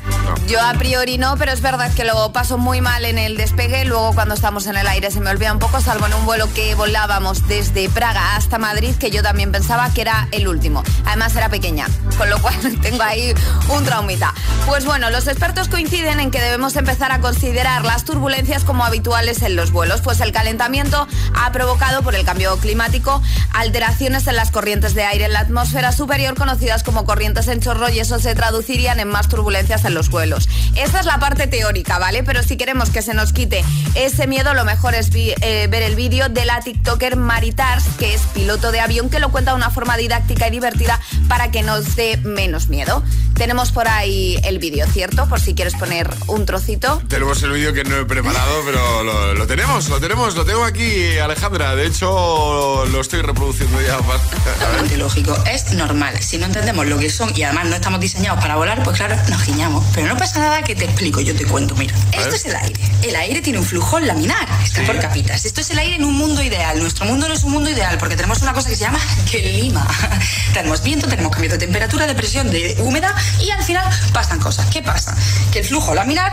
Yo 0.48 0.62
a 0.62 0.74
priori 0.74 1.18
no, 1.18 1.38
pero 1.38 1.52
es 1.52 1.62
verdad 1.62 1.94
que 1.94 2.04
lo 2.04 2.32
paso 2.32 2.58
muy 2.58 2.82
mal 2.82 3.06
en 3.06 3.18
el 3.18 3.38
despegue. 3.38 3.86
Luego 3.86 4.14
cuando 4.14 4.36
estamos 4.36 4.68
en 4.68 4.78
el 4.78 4.88
aire 4.88 5.12
se 5.12 5.20
me 5.20 5.30
olvida 5.30 5.54
un 5.54 5.60
poco, 5.60 5.82
salvo 5.82 6.06
en 6.06 6.14
un 6.14 6.26
vuelo 6.26 6.52
que 6.54 6.76
volábamos 6.76 7.48
desde 7.48 7.90
Praga 7.90 8.36
hasta 8.36 8.58
Madrid, 8.58 8.96
que 8.96 9.12
yo 9.12 9.24
también 9.24 9.52
pensaba 9.52 9.92
que 9.94 10.02
era 10.02 10.28
el 10.32 10.48
último. 10.48 10.84
Además 11.06 11.36
era 11.36 11.50
pequeña, 11.50 11.88
con 12.18 12.30
lo 12.30 12.42
cual 12.42 12.56
tengo 12.82 13.04
ahí 13.04 13.34
un 13.70 13.84
traumita. 13.84 14.34
Pues 14.68 14.86
bueno, 14.86 15.10
los 15.10 15.28
expertos 15.28 15.70
coinciden 15.70 16.20
en 16.20 16.32
que 16.32 16.42
debemos 16.42 16.76
empezar 16.76 17.12
a 17.12 17.20
considerar 17.20 17.84
las 17.86 18.04
turbulencias 18.06 18.64
como 18.64 18.86
habituales 18.86 19.42
en 19.42 19.56
los 19.56 19.72
vuelos, 19.72 20.02
pues 20.02 20.20
el 20.22 20.32
calentamiento 20.32 21.08
ha 21.36 21.52
provocado 21.52 22.02
por 22.04 22.16
el 22.16 22.26
cambio 22.26 22.58
climático 22.58 23.22
alteraciones 23.54 24.28
en 24.28 24.36
las 24.36 24.52
corrientes 24.52 24.94
de 24.94 25.04
aire 25.04 25.26
en 25.26 25.34
la 25.34 25.42
atmósfera 25.42 25.91
superior 25.92 26.36
conocidas 26.36 26.84
como 26.84 27.06
corrientes 27.06 27.48
en 27.48 27.60
chorro 27.62 27.90
y 27.90 28.00
eso 28.00 28.20
se 28.20 28.34
traducirían 28.36 29.00
en 29.00 29.08
más 29.08 29.28
turbulencias 29.30 29.86
en 29.86 29.94
los 29.94 30.10
vuelos. 30.10 30.48
Esta 30.76 31.00
es 31.00 31.06
la 31.06 31.20
parte 31.20 31.48
teórica, 31.48 32.00
¿vale? 32.00 32.24
Pero 32.24 32.44
si 32.44 32.58
queremos 32.58 32.90
que 32.90 33.02
se 33.02 33.14
nos 33.14 33.34
quite 33.34 33.64
ese 33.96 34.28
miedo, 34.28 34.54
lo 34.54 34.66
mejor 34.66 34.96
es 34.96 35.10
vi- 35.12 35.34
eh, 35.42 35.68
ver 35.70 35.84
el 35.84 35.96
vídeo 35.96 36.30
de 36.30 36.46
la 36.46 36.60
TikToker 36.62 37.16
Maritars, 37.16 37.84
que 38.00 38.14
es 38.14 38.22
piloto 38.34 38.72
de 38.72 38.80
avión, 38.80 39.10
que 39.10 39.20
lo 39.20 39.32
cuenta 39.32 39.52
de 39.52 39.58
una 39.58 39.70
forma 39.70 39.98
didáctica 39.98 40.48
y 40.48 40.52
divertida 40.52 41.00
para 41.28 41.52
que 41.52 41.62
nos 41.64 41.96
dé 41.96 42.18
menos 42.18 42.68
miedo. 42.70 43.04
Tenemos 43.36 43.72
por 43.72 43.88
ahí 43.88 44.40
el 44.44 44.60
vídeo, 44.60 44.86
¿cierto? 44.88 45.28
Por 45.28 45.40
si 45.40 45.56
quieres 45.56 45.74
poner 45.76 46.10
un 46.28 46.46
trocito. 46.46 47.02
Tenemos 47.08 47.42
el 47.44 47.52
vídeo 47.52 47.74
que 47.74 47.84
no 47.84 47.98
he 47.98 48.06
preparado, 48.06 48.62
pero 48.66 49.04
lo, 49.04 49.34
lo 49.34 49.48
tenemos, 49.48 49.90
lo 49.90 50.00
tenemos, 50.00 50.36
lo 50.36 50.46
tengo 50.46 50.64
aquí, 50.64 51.18
Alejandra. 51.18 51.76
De 51.76 51.88
hecho, 51.88 52.86
lo 52.86 53.02
estoy 53.02 53.22
reproduciendo 53.22 53.82
ya. 53.82 53.98
Totalmente 54.60 54.98
lógico, 54.98 55.36
es 55.52 55.72
normal. 55.82 56.22
Si 56.22 56.38
no 56.38 56.46
entendemos 56.46 56.86
lo 56.86 56.98
que 57.00 57.10
son 57.10 57.36
y 57.36 57.44
además 57.44 57.66
no 57.66 57.76
estamos 57.76 58.00
diseñados 58.00 58.40
para 58.40 58.56
volar, 58.56 58.84
pues 58.84 58.98
claro, 58.98 59.16
nos 59.30 59.42
giñamos. 59.42 59.84
Pero 59.94 60.08
no 60.08 60.18
pasa 60.18 60.40
nada 60.40 60.62
que 60.62 60.76
te 60.76 60.86
explico, 60.86 61.22
yo 61.22 61.36
te 61.36 61.46
cuento. 61.46 61.76
Mira, 61.76 61.94
esto 62.12 62.36
es 62.36 62.46
el 62.46 62.56
aire. 62.56 62.80
El 63.02 63.16
aire 63.16 63.42
tiene 63.42 63.60
un 63.60 63.66
flujo 63.66 64.00
laminar, 64.00 64.48
está 64.64 64.84
por 64.84 65.00
capitas. 65.00 65.46
Esto 65.46 65.62
es 65.62 65.72
el 65.72 65.80
aire 65.80 65.96
en 65.96 66.06
un 66.06 66.14
mundo 66.14 66.44
ideal. 66.44 66.80
Nuestro 66.80 67.06
mundo 67.06 67.28
no 67.28 67.34
es 67.34 67.44
un 67.44 67.52
mundo 67.52 67.70
ideal 67.70 67.98
porque 67.98 68.16
tenemos 68.16 68.42
una 68.42 68.54
cosa 68.54 68.70
que 68.70 68.76
se 68.76 68.84
llama 68.84 69.00
clima. 69.30 69.88
tenemos 70.54 70.84
viento, 70.84 71.08
tenemos 71.08 71.32
cambio 71.32 71.50
de 71.50 71.58
temperatura, 71.58 72.06
de 72.06 72.16
presión, 72.16 72.52
de 72.52 72.76
humedad 72.80 73.16
y 73.40 73.50
al 73.50 73.64
final 73.64 73.86
pasan 74.14 74.40
cosas. 74.40 74.68
¿Qué 74.68 74.84
pasa? 74.84 75.16
Que 75.52 75.60
el 75.60 75.66
flujo 75.66 75.96
laminar 75.96 76.32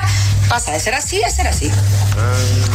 pasa 0.48 0.72
de 0.72 0.80
ser 0.80 0.94
así 0.94 1.22
a 1.22 1.30
ser 1.30 1.46
así. 1.46 1.70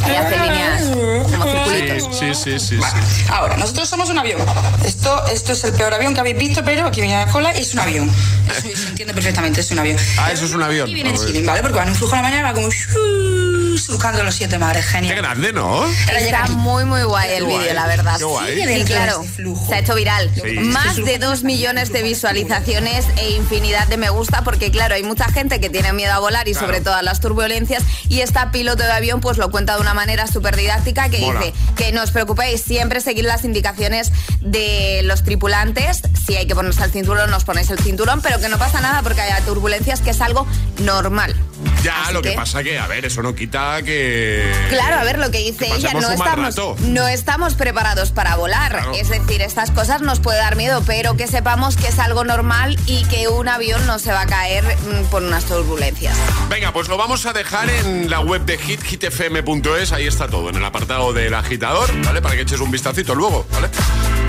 Ahí 0.03 0.15
hace 0.15 0.39
líneas 0.39 0.83
como 1.31 1.45
circulitos. 1.45 2.17
Sí, 2.17 2.33
sí, 2.33 2.59
sí, 2.59 2.77
sí. 2.77 3.25
Ahora, 3.29 3.57
nosotros 3.57 3.89
somos 3.89 4.09
un 4.09 4.19
avión. 4.19 4.41
Esto, 4.85 5.25
esto 5.27 5.53
es 5.53 5.63
el 5.63 5.73
peor 5.73 5.93
avión 5.93 6.13
que 6.13 6.19
habéis 6.19 6.37
visto, 6.37 6.62
pero 6.65 6.87
aquí 6.87 7.01
viene 7.01 7.15
la 7.25 7.31
cola 7.31 7.55
y 7.57 7.61
es 7.61 7.73
un 7.73 7.79
avión. 7.79 8.11
Eso 8.57 8.77
se 8.81 8.87
entiende 8.89 9.13
perfectamente, 9.13 9.61
es 9.61 9.71
un 9.71 9.79
avión. 9.79 9.97
Ah, 10.17 10.31
eso 10.31 10.45
es 10.45 10.51
un 10.53 10.61
avión. 10.63 10.87
Y 10.89 10.93
viene 10.93 11.11
el 11.11 11.17
chilling, 11.17 11.45
¿vale? 11.45 11.61
Porque 11.61 11.77
va 11.77 11.83
en 11.83 11.89
un 11.89 11.95
flujo 11.95 12.13
a 12.13 12.17
la 12.17 12.21
mañana, 12.23 12.43
va 12.49 12.53
como 12.53 12.69
shuu, 12.69 13.77
surcando 13.77 14.23
los 14.23 14.35
siete 14.35 14.57
mares, 14.59 14.85
Qué 14.85 14.91
genial. 14.93 15.15
grande, 15.17 15.53
¿no? 15.53 15.85
Está 16.15 16.47
muy, 16.47 16.85
muy 16.85 17.03
guay 17.03 17.31
el 17.33 17.45
Qué 17.45 17.57
vídeo, 17.57 17.73
la 17.73 17.87
verdad. 17.87 18.17
qué 18.17 18.23
guay. 18.25 18.55
Sí, 18.79 18.83
claro. 18.85 19.23
este. 19.23 19.43
Se 19.67 19.75
ha 19.75 19.79
hecho 19.79 19.95
viral. 19.95 20.29
Sí. 20.35 20.59
Más 20.59 20.95
de 20.97 21.17
dos 21.17 21.43
millones 21.43 21.91
de 21.91 22.03
visualizaciones 22.03 23.05
e 23.17 23.31
infinidad 23.31 23.87
de 23.87 23.97
me 23.97 24.09
gusta, 24.09 24.43
porque 24.43 24.71
claro, 24.71 24.95
hay 24.95 25.03
mucha 25.03 25.25
gente 25.31 25.59
que 25.59 25.69
tiene 25.69 25.93
miedo 25.93 26.13
a 26.13 26.19
volar 26.19 26.47
y 26.47 26.51
Claro. 26.53 26.67
sobre 26.67 26.81
todo 26.81 26.93
a 26.95 27.01
las 27.01 27.19
turbulencias. 27.19 27.83
Y 28.09 28.21
esta 28.21 28.51
piloto 28.51 28.83
de 28.83 28.91
avión 28.91 29.21
pues 29.21 29.37
lo 29.37 29.49
cuenta 29.51 29.75
de 29.75 29.81
una 29.81 29.93
manera 29.93 30.27
súper 30.27 30.55
didáctica 30.55 31.09
que 31.09 31.19
Mola. 31.19 31.39
dice 31.39 31.53
que 31.75 31.91
no 31.91 32.03
os 32.03 32.11
preocupéis, 32.11 32.61
siempre 32.61 33.01
seguid 33.01 33.25
las 33.25 33.43
indicaciones 33.43 34.11
de 34.41 35.01
los 35.03 35.23
tripulantes. 35.23 36.01
Si 36.25 36.35
hay 36.35 36.45
que 36.47 36.52
ponerse 36.55 36.83
el 36.83 36.91
cinturón, 36.91 37.29
nos 37.31 37.43
ponéis 37.43 37.69
el 37.69 37.79
cinturón, 37.79 38.21
pero 38.21 38.39
que 38.39 38.49
no 38.49 38.57
pasa 38.57 38.81
nada 38.81 39.01
porque 39.01 39.21
haya 39.21 39.39
turbulencias, 39.41 40.01
que 40.01 40.11
es 40.11 40.21
algo 40.21 40.45
normal. 40.79 41.35
Ya, 41.81 42.03
Así 42.03 42.13
lo 42.13 42.21
que, 42.21 42.31
que- 42.31 42.35
pasa 42.35 42.63
que, 42.63 42.79
a 42.79 42.87
ver, 42.87 43.05
eso 43.05 43.21
no 43.21 43.35
quita 43.35 43.81
que... 43.83 44.51
Claro, 44.69 44.99
a 44.99 45.03
ver 45.03 45.17
lo 45.19 45.31
que 45.31 45.39
dice 45.39 45.65
Que 45.65 45.75
ella, 45.75 45.93
no 45.93 46.11
estamos, 46.11 46.55
no 46.81 47.07
estamos 47.07 47.53
preparados 47.55 48.11
para 48.11 48.35
volar. 48.35 48.71
Claro. 48.71 48.93
Es 48.93 49.09
decir, 49.09 49.41
estas 49.41 49.71
cosas 49.71 50.01
nos 50.01 50.19
puede 50.19 50.37
dar 50.39 50.55
miedo, 50.55 50.83
pero 50.85 51.15
que 51.15 51.27
sepamos 51.27 51.75
que 51.75 51.87
es 51.87 51.99
algo 51.99 52.23
normal 52.23 52.77
y 52.85 53.05
que 53.05 53.27
un 53.27 53.47
avión 53.47 53.85
no 53.87 53.99
se 53.99 54.11
va 54.11 54.21
a 54.21 54.25
caer 54.27 54.63
mm, 54.63 55.05
por 55.05 55.23
unas 55.23 55.45
turbulencias. 55.45 56.15
Venga, 56.49 56.71
pues 56.73 56.87
lo 56.87 56.97
vamos 56.97 57.25
a 57.25 57.33
dejar 57.33 57.69
en 57.69 58.09
la 58.09 58.19
web 58.19 58.43
de 58.45 58.57
hit, 58.57 58.81
hitfm.es, 58.83 59.91
ahí 59.91 60.07
está 60.07 60.27
todo, 60.27 60.49
en 60.49 60.55
el 60.55 60.65
apartado 60.65 61.13
del 61.13 61.33
agitador, 61.33 61.89
¿vale? 62.03 62.21
Para 62.21 62.35
que 62.35 62.41
eches 62.41 62.59
un 62.59 62.71
vistacito 62.71 63.15
luego, 63.15 63.45
¿vale? 63.51 63.69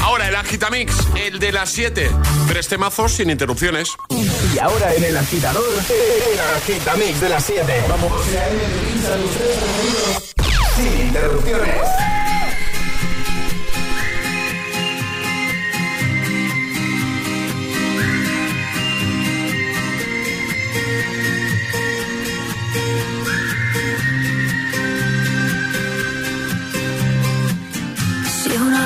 Ahora, 0.05 0.29
el 0.29 0.37
agitamix, 0.37 0.95
el 1.17 1.38
de 1.38 1.51
las 1.51 1.71
7, 1.71 2.11
tres 2.47 2.69
temazos 2.69 3.12
sin 3.12 3.31
interrupciones. 3.31 3.88
Y 4.11 4.59
ahora 4.59 4.95
en 4.95 5.03
el 5.03 5.17
agitador, 5.17 5.64
el 5.64 6.40
agitamix 6.59 7.21
de 7.23 7.29
las 7.31 7.43
7. 7.43 7.85
Vamos. 7.88 8.12
Sin 10.77 11.07
interrupciones. 11.07 12.24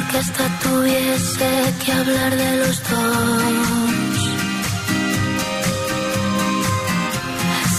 Orquesta 0.08 0.48
tuviese 0.62 1.50
que 1.84 1.92
hablar 1.92 2.34
de 2.34 2.56
los 2.56 2.82
dos, 2.90 4.18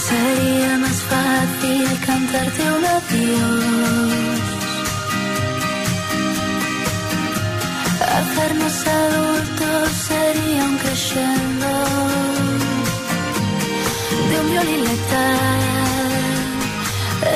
sería 0.08 0.76
más 0.78 0.98
fácil 1.12 1.88
cantarte 2.06 2.62
un 2.76 2.84
adiós. 2.84 4.40
Hacernos 8.18 8.86
adultos 8.86 9.88
sería 10.08 10.64
un 10.64 10.76
crescendo 10.78 11.72
de 14.28 14.40
un 14.40 14.50
violín 14.50 14.84
letal. 14.84 15.50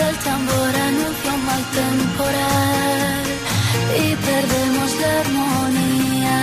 El 0.09 0.16
tambor 0.18 0.72
anuncia 0.88 1.34
un 1.34 1.45
mal 1.45 1.64
temporal 1.80 3.03
y 3.97 4.16
perdemos 4.16 4.90
la 5.01 5.20
armonía. 5.20 6.38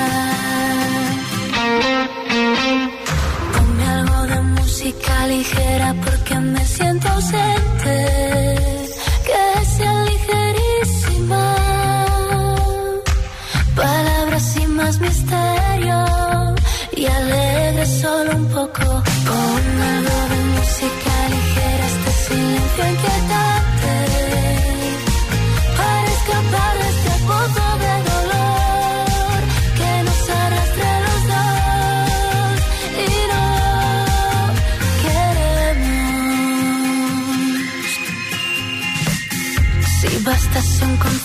Ponme 3.54 3.86
algo 3.86 4.22
de 4.28 4.42
música 4.42 5.28
ligera 5.28 5.96
porque 6.04 6.36
me 6.36 6.66
siento 6.66 7.08
ausente. 7.10 8.51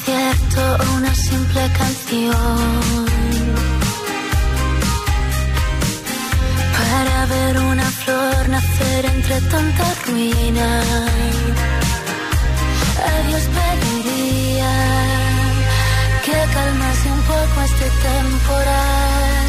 Concierto 0.06 0.60
o 0.60 0.96
una 0.96 1.14
simple 1.14 1.62
canción 1.78 3.06
para 6.78 7.26
ver 7.26 7.58
una 7.58 7.84
flor 7.84 8.48
nacer 8.48 9.04
entre 9.06 9.40
tanta 9.52 9.94
ruina. 10.06 10.82
A 13.08 13.26
Dios 13.26 13.42
pediría 13.56 14.74
que 16.24 16.38
calmase 16.54 17.10
un 17.10 17.22
poco 17.22 17.60
este 17.64 17.90
temporal, 18.08 19.46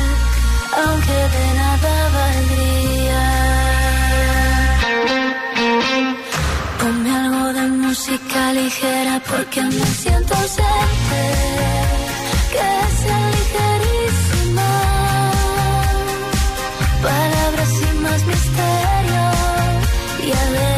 aunque 0.85 1.17
de 1.35 1.53
nada 1.55 2.09
valdría. 2.15 2.86
Música 8.07 8.53
ligera 8.53 9.21
porque 9.29 9.61
me 9.61 9.85
siento 9.85 10.33
ausente. 10.33 11.21
Que 12.53 12.69
sea 12.99 13.31
ligerísima. 13.35 14.71
Palabras 17.01 17.69
sin 17.79 18.01
más 18.01 18.25
misterio 18.25 19.25
y 20.23 20.31
solo 20.31 20.76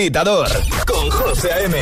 agitador 0.00 0.48
con 0.86 1.10
José 1.10 1.52
A.M. 1.52 1.76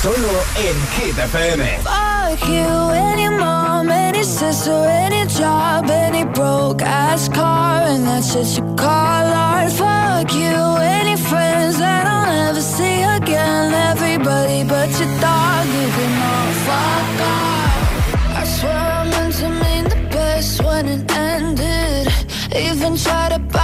Solo 0.00 0.32
en 0.56 0.76
Hit 0.94 1.18
FM. 1.18 1.80
Fuck 1.82 2.48
you, 2.48 2.90
any 2.92 3.28
mom, 3.28 3.90
any 3.90 4.22
sister, 4.22 4.86
any 4.88 5.26
job, 5.26 5.90
any 5.90 6.24
broke 6.24 6.82
ass 6.82 7.28
car, 7.28 7.82
and 7.82 8.06
that's 8.06 8.32
shit 8.32 8.58
you 8.58 8.76
call 8.76 9.26
art. 9.26 9.72
Fuck 9.72 10.32
you, 10.34 10.54
any 10.80 11.16
friends 11.16 11.78
that 11.78 12.06
I'll 12.06 12.26
never 12.26 12.60
see 12.60 13.02
again. 13.02 13.74
Everybody 13.90 14.62
but 14.62 14.90
your 15.00 15.10
dog, 15.20 15.66
you 15.66 15.88
can 15.96 16.12
all 16.30 16.52
fuck 16.66 17.20
off. 17.32 18.38
I 18.38 18.44
swear 18.44 18.72
I 18.72 19.04
meant 19.10 19.34
to 19.40 19.48
mean 19.48 19.84
the 19.84 20.08
best 20.14 20.62
when 20.62 20.86
it 20.86 21.10
ended. 21.10 22.06
Even 22.54 22.96
tried 22.96 23.32
to 23.32 23.40
bite 23.40 23.63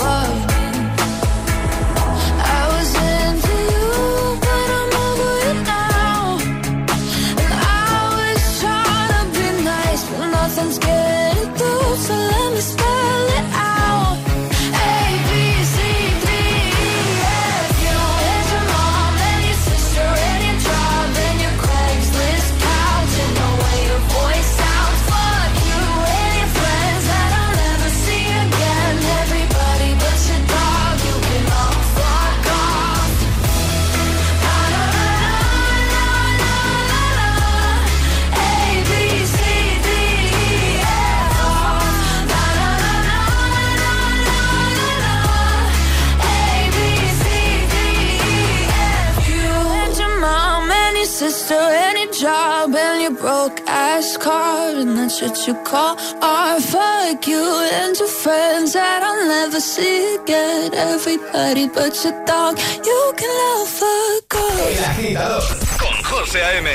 what 55.19 55.47
you 55.47 55.55
call 55.63 55.97
art. 56.21 56.61
Fuck 56.61 57.27
you 57.27 57.43
and 57.73 57.97
your 57.97 58.07
friends 58.07 58.73
that 58.73 59.03
I'll 59.03 59.27
never 59.27 59.59
see 59.59 60.15
again. 60.15 60.73
Everybody 60.73 61.67
but 61.67 61.93
your 62.03 62.25
dog, 62.25 62.57
you 62.85 63.13
can 63.17 63.29
love 63.41 63.81
a 63.81 64.21
girl. 64.29 64.67
El 64.77 64.83
agitador 64.85 65.43
con 65.79 66.03
José 66.03 66.43
A.M. 66.43 66.69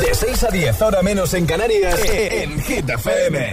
De 0.00 0.14
6 0.14 0.44
a 0.44 0.50
10, 0.50 0.82
ahora 0.82 1.02
menos 1.02 1.34
en 1.34 1.46
Canarias, 1.46 1.98
en 2.04 2.60
Hit 2.60 2.88
FM. 2.88 3.52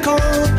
Turn 0.00 0.51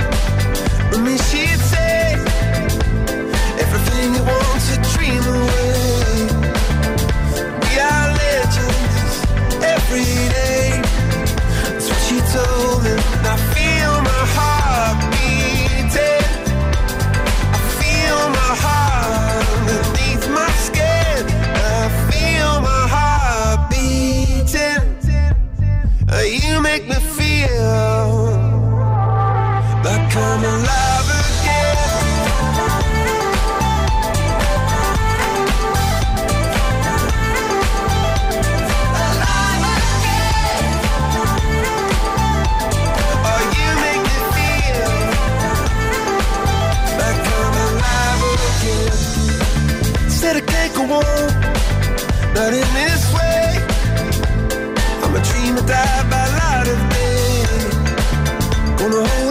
Gonna 58.84 59.08
hold 59.08 59.23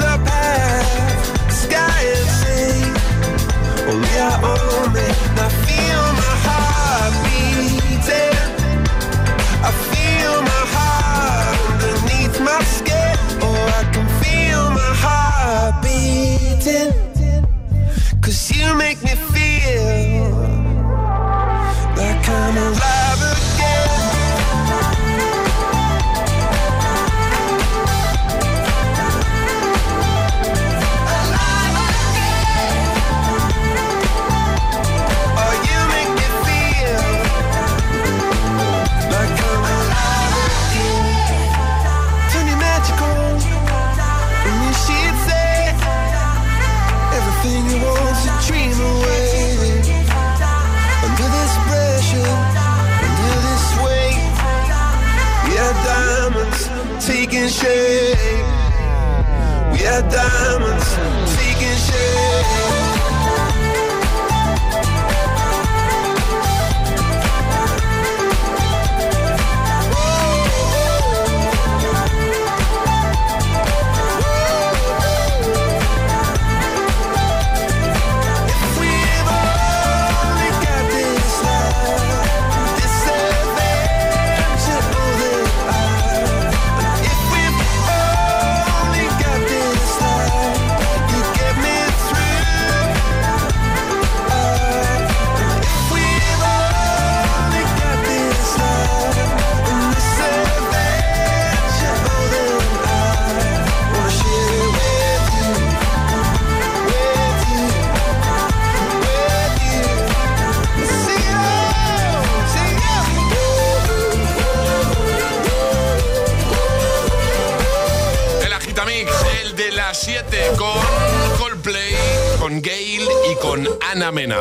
las 119.93 120.01
7 120.01 120.53
con 120.57 121.39
Coldplay, 121.39 121.95
con 122.39 122.63
Gail 122.63 123.03
y 123.31 123.35
con 123.37 123.69
Ana 123.91 124.11
Mena. 124.11 124.39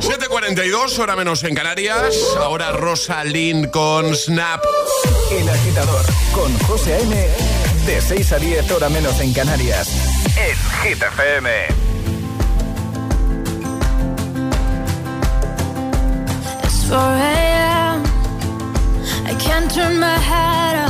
7.42, 0.00 0.98
hora 0.98 1.14
menos 1.14 1.44
en 1.44 1.54
Canarias. 1.54 2.16
Ahora 2.38 2.72
Rosalind 2.72 3.70
con 3.70 4.16
Snap. 4.16 4.60
El 5.30 5.48
agitador 5.48 6.04
con 6.32 6.58
José 6.66 6.94
A.M. 6.94 7.28
De 7.86 8.00
6 8.00 8.32
a 8.32 8.38
10, 8.38 8.70
hora 8.72 8.88
menos 8.88 9.20
en 9.20 9.32
Canarias, 9.32 9.88
en 10.36 10.56
Hit 10.82 11.00
FM. 11.00 11.50
It's 16.64 16.88
4 16.88 16.98
a.m. 16.98 18.02
I 19.26 19.34
can't 19.38 19.72
turn 19.72 20.00
my 20.00 20.18
head 20.18 20.84
off. 20.84 20.89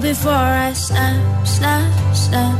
before 0.00 0.32
I 0.32 0.72
snap, 0.72 1.46
snap, 1.46 2.16
snap. 2.16 2.58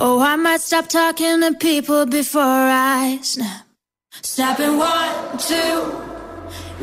Oh, 0.00 0.20
I 0.20 0.36
might 0.36 0.60
stop 0.60 0.88
talking 0.88 1.40
to 1.40 1.54
people 1.54 2.06
before 2.06 2.42
I 2.42 3.18
snap. 3.22 3.66
Snap 4.22 4.56
Snapping 4.56 4.78
one, 4.78 5.38
two. 5.38 5.80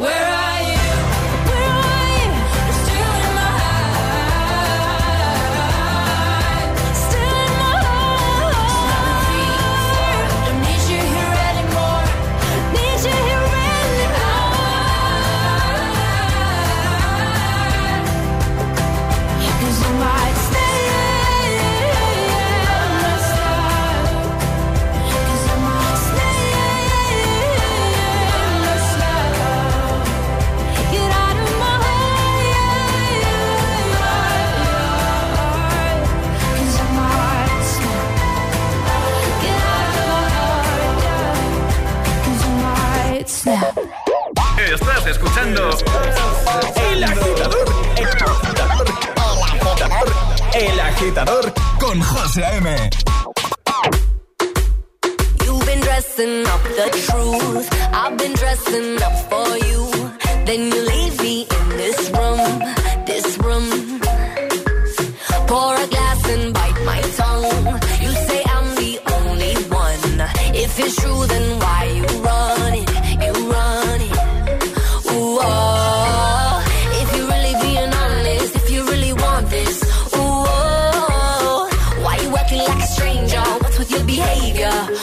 Where 0.01 0.26
are 0.26 0.51
Agitador 51.12 51.53
con 51.78 51.99
José 51.99 52.41
A.M. 52.41 52.89
You've 55.43 55.66
been 55.66 55.82
dressing 55.82 56.47
up 56.47 56.64
the 56.64 56.89
truth. 57.05 57.70
I've 57.91 58.18
been 58.18 58.34
dressing 58.34 59.03
up 59.03 59.16
for 59.30 59.57
you. 59.57 59.91
Then 60.45 60.72
you 60.72 60.82
leave 60.88 61.01
behavior? 84.12 85.01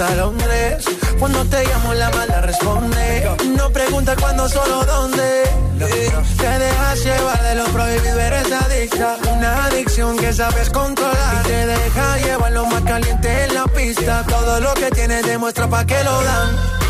Hasta 0.00 0.16
Londres. 0.16 0.84
Cuando 1.18 1.44
te 1.44 1.64
llamo 1.64 1.94
la 1.94 2.10
mala 2.10 2.40
responde. 2.40 3.30
No 3.56 3.70
pregunta 3.70 4.16
cuándo, 4.16 4.48
solo 4.48 4.84
dónde. 4.84 5.44
Te 5.78 6.58
dejas 6.58 7.04
llevar 7.04 7.42
de 7.42 7.54
lo 7.56 7.64
prohibido, 7.66 8.20
eres 8.20 8.52
adicta. 8.52 9.16
Una 9.32 9.64
adicción 9.66 10.16
que 10.16 10.32
sabes 10.32 10.70
controlar. 10.70 11.44
Y 11.44 11.48
te 11.48 11.66
deja 11.66 12.18
llevar 12.18 12.52
lo 12.52 12.66
más 12.66 12.82
caliente 12.82 13.44
en 13.44 13.54
la 13.54 13.64
pista. 13.64 14.24
Todo 14.26 14.60
lo 14.60 14.72
que 14.74 14.90
tienes 14.90 15.26
demuestra 15.26 15.68
pa' 15.68 15.84
que 15.84 16.02
lo 16.02 16.22
dan. 16.22 16.89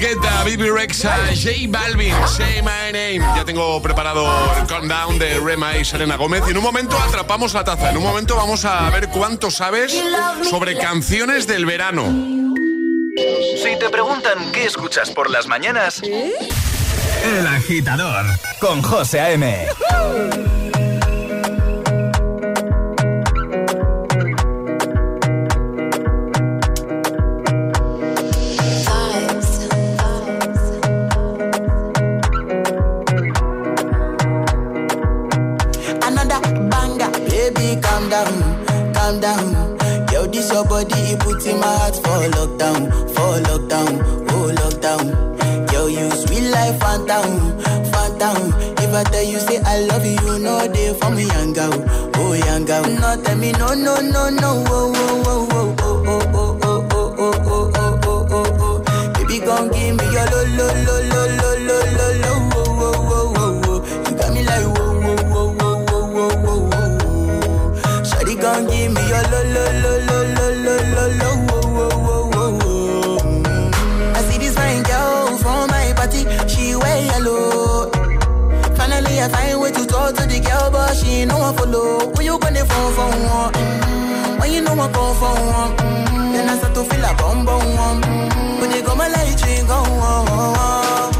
I 0.00 0.02
Guetta, 0.02 0.44
Bibi 0.44 0.70
Rexa, 0.70 1.14
J 1.34 1.68
Balvin, 1.68 2.14
Say 2.26 2.62
My 2.62 2.90
Name. 2.90 3.18
Ya 3.36 3.44
tengo 3.44 3.82
preparado 3.82 4.26
el 4.56 4.66
countdown 4.66 5.18
de 5.18 5.38
Rema 5.40 5.76
y 5.76 5.84
Serena 5.84 6.16
Gómez. 6.16 6.42
Y 6.46 6.52
en 6.52 6.56
un 6.56 6.62
momento 6.62 6.96
atrapamos 6.98 7.52
la 7.52 7.64
taza. 7.64 7.90
En 7.90 7.98
un 7.98 8.04
momento 8.04 8.34
vamos 8.34 8.64
a 8.64 8.88
ver 8.90 9.08
cuánto 9.10 9.50
sabes 9.50 10.02
sobre 10.48 10.78
canciones 10.78 11.46
del 11.46 11.66
verano. 11.66 12.04
Si 13.62 13.78
te 13.78 13.90
preguntan 13.90 14.50
qué 14.52 14.64
escuchas 14.64 15.10
por 15.10 15.28
las 15.28 15.46
mañanas, 15.46 16.00
El 16.02 17.46
Agitador 17.46 18.24
con 18.58 18.82
José 18.82 19.20
A.M. 19.20 19.66
down, 38.10 38.92
calm 38.94 39.20
down. 39.20 39.78
Yo, 40.12 40.26
this 40.26 40.50
your 40.52 40.64
body, 40.64 40.94
it 40.94 41.20
puts 41.20 41.46
in 41.46 41.58
my 41.60 41.66
heart 41.66 41.94
for 41.96 42.18
lockdown, 42.36 42.90
for 43.14 43.40
lockdown, 43.48 44.26
oh 44.30 44.52
lockdown. 44.60 45.72
Yo, 45.72 45.86
you 45.86 46.10
sweet 46.10 46.50
life, 46.50 46.78
phantom, 46.80 47.58
phantom. 47.92 48.52
If 48.78 48.92
I 48.94 49.04
tell 49.04 49.22
you 49.22 49.38
say 49.38 49.60
I 49.64 49.80
love 49.82 50.04
you, 50.04 50.12
you 50.12 50.38
know 50.40 50.66
they 50.66 50.92
for 50.94 51.10
me, 51.10 51.24
young 51.26 51.52
girl, 51.52 51.72
oh 52.16 52.32
young 52.34 52.64
girl. 52.64 52.82
No, 52.84 53.22
tell 53.22 53.36
me 53.36 53.52
no, 53.52 53.68
no, 53.74 53.96
no, 54.00 54.28
no, 54.30 54.64
oh, 54.66 54.92
oh, 54.96 55.48
oh, 55.52 55.76
oh, 55.80 56.04
oh, 56.04 56.28
oh, 56.32 56.58
oh, 56.62 56.86
oh, 56.92 57.16
oh, 57.20 57.36
oh, 57.46 57.46
oh, 57.46 57.70
oh, 57.76 58.00
oh, 58.04 58.26
oh, 58.30 58.82
oh. 58.86 59.12
Baby, 59.14 59.38
gon' 59.44 59.68
give 59.70 59.96
me 59.96 60.04
your 60.12 60.26
lo, 60.26 60.42
lo, 60.56 60.66
lo, 60.84 60.96
I 74.16 74.22
see 74.28 74.38
this 74.38 74.54
fine 74.54 74.82
girl 74.82 75.36
from 75.38 75.68
my 75.68 75.92
party, 75.94 76.24
she 76.48 76.74
wear 76.74 77.04
yellow. 77.04 77.90
Finally, 78.76 79.20
I 79.20 79.28
find 79.28 79.60
way 79.60 79.72
to 79.72 79.86
talk 79.86 80.14
to 80.16 80.26
the 80.26 80.40
girl, 80.40 80.70
but 80.70 80.94
she 80.96 81.24
no 81.26 81.38
one 81.38 81.54
follow. 81.56 82.12
Who 82.14 82.22
you 82.22 82.38
gonna 82.38 82.64
phone 82.64 82.92
for 82.94 83.10
one? 83.28 83.52
When 84.40 84.52
you 84.52 84.62
know 84.62 84.72
I 84.72 84.88
come 84.90 85.14
for 85.16 85.34
one, 85.34 85.76
then 86.32 86.48
I 86.48 86.56
start 86.56 86.74
to 86.74 86.84
feel 86.84 87.04
a 87.04 87.14
bum 87.14 87.44
bum 87.44 87.74
one. 87.76 88.00
When 88.60 88.70
you 88.70 88.82
come 88.82 88.98
my 88.98 89.08
light, 89.08 89.40
you 89.46 89.66
go 89.66 89.74
on. 89.74 91.19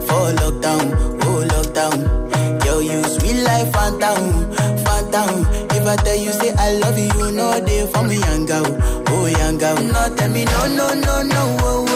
for 0.31 0.51
lockdown, 0.51 0.91
oh 1.23 1.45
lockdown. 1.47 2.65
Yo, 2.65 2.79
you 2.79 3.03
sweet 3.03 3.41
life, 3.43 3.71
phantom, 3.73 4.51
phantom. 4.83 5.45
If 5.71 5.85
I 5.87 5.95
tell 5.97 6.15
you 6.15 6.31
say 6.31 6.53
I 6.57 6.73
love 6.73 6.97
you, 6.97 7.31
know 7.31 7.59
they 7.59 7.85
for 7.87 8.03
me, 8.03 8.15
young 8.19 8.47
oh 8.51 9.25
young. 9.27 9.57
No, 9.87 10.15
tell 10.15 10.29
me 10.29 10.45
no, 10.45 10.67
no, 10.67 10.93
no, 10.93 11.21
no, 11.23 11.57
oh, 11.61 11.61
oh, 11.61 11.85
oh, 11.87 11.90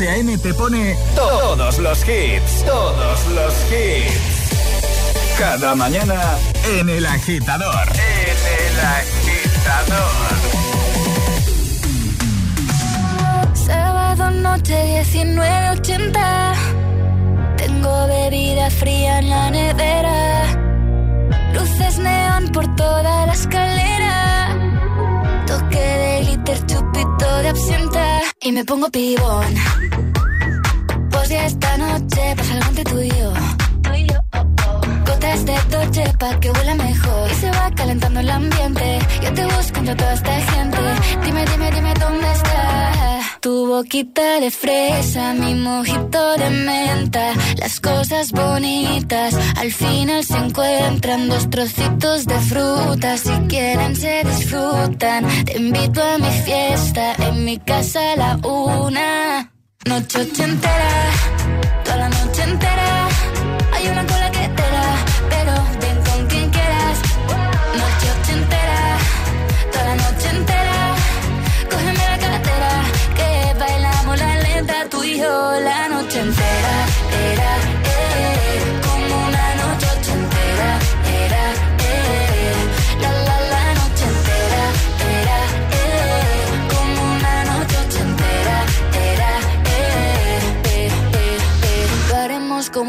José 0.00 0.12
A.M. 0.12 0.38
te 0.38 0.54
pone 0.54 0.96
todos 1.14 1.78
los 1.78 2.08
hits, 2.08 2.64
todos 2.64 3.26
los 3.34 3.52
hits. 3.70 5.36
Cada 5.38 5.74
mañana 5.74 6.38
en 6.78 6.88
El 6.88 7.04
Agitador. 7.04 7.86
En 7.92 8.38
El 8.64 8.80
Agitador. 8.96 10.38
Sábado 13.52 14.30
noche 14.30 15.02
19.80 15.04 16.54
Tengo 17.58 18.06
bebida 18.06 18.70
fría 18.70 19.18
en 19.18 19.28
la 19.28 19.50
nevera 19.50 20.44
Luces 21.52 21.98
neón 21.98 22.48
por 22.52 22.74
toda 22.74 23.26
la 23.26 23.32
escalera 23.34 24.56
Toque 25.46 25.78
de 25.78 26.22
glitter, 26.24 26.64
chupito 26.64 27.36
de 27.42 27.48
absenta 27.50 28.20
Y 28.40 28.52
me 28.52 28.64
pongo 28.64 28.88
pibón 28.90 29.89
esta 31.46 31.76
noche 31.76 32.34
pasa 32.36 32.52
algo 32.54 32.68
entre 32.68 32.84
tú 32.84 33.00
y 33.00 33.08
yo. 33.08 33.32
Gotas 35.06 35.44
de 35.44 35.56
Dolce 35.70 36.04
pa' 36.18 36.40
que 36.40 36.50
huela 36.50 36.74
mejor. 36.74 37.30
Y 37.30 37.34
se 37.34 37.50
va 37.50 37.70
calentando 37.74 38.20
el 38.20 38.30
ambiente. 38.30 38.98
Yo 39.22 39.32
te 39.32 39.44
busco 39.44 39.78
entre 39.78 39.94
toda 39.94 40.14
esta 40.14 40.34
gente. 40.40 40.78
Dime, 41.24 41.44
dime, 41.46 41.70
dime 41.70 41.94
dónde 41.94 42.32
está 42.32 43.20
Tu 43.40 43.66
boquita 43.66 44.40
de 44.40 44.50
fresa, 44.50 45.34
mi 45.34 45.54
mojito 45.54 46.36
de 46.36 46.50
menta. 46.50 47.32
Las 47.58 47.80
cosas 47.80 48.32
bonitas 48.32 49.34
al 49.56 49.72
final 49.72 50.24
se 50.24 50.36
encuentran. 50.36 51.28
Dos 51.28 51.48
trocitos 51.50 52.26
de 52.26 52.38
fruta, 52.40 53.16
si 53.16 53.32
quieren 53.48 53.96
se 53.96 54.22
disfrutan. 54.24 55.26
Te 55.44 55.58
invito 55.58 56.02
a 56.02 56.18
mi 56.18 56.30
fiesta, 56.44 57.14
en 57.18 57.44
mi 57.44 57.58
casa 57.58 58.12
a 58.12 58.16
la 58.16 58.36
una 58.36 59.50
Noche 59.86 60.20
ochentera, 60.20 60.90
toda 61.84 61.96
la 61.96 62.08
noche 62.10 62.42
entera. 62.42 63.08
Hay 63.72 63.88
una 63.88 64.06
cola 64.06 64.30
que 64.30 64.48
te 64.48 64.62
pero 65.30 65.54
ven 65.80 65.96
con 66.04 66.26
quien 66.26 66.50
quieras. 66.50 66.98
Noche 67.80 68.06
ochentera, 68.20 68.98
toda 69.72 69.84
la 69.86 69.94
noche 69.96 70.28
entera. 70.36 70.94
Cógeme 71.70 72.04
la 72.12 72.18
cartera, 72.18 72.82
que 73.16 73.58
bailamos 73.58 74.18
la 74.18 74.36
lenta 74.40 74.86
Tú 74.90 75.02
y 75.02 75.18
yo 75.18 75.60
la 75.60 75.88
noche 75.88 76.20
entera 76.20 76.79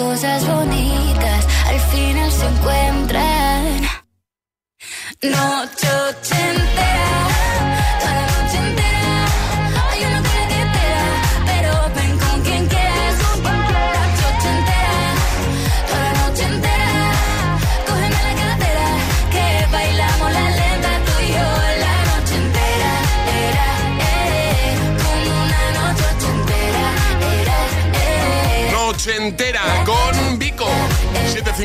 Las 0.00 0.08
cosas 0.08 0.48
bonitas 0.48 0.79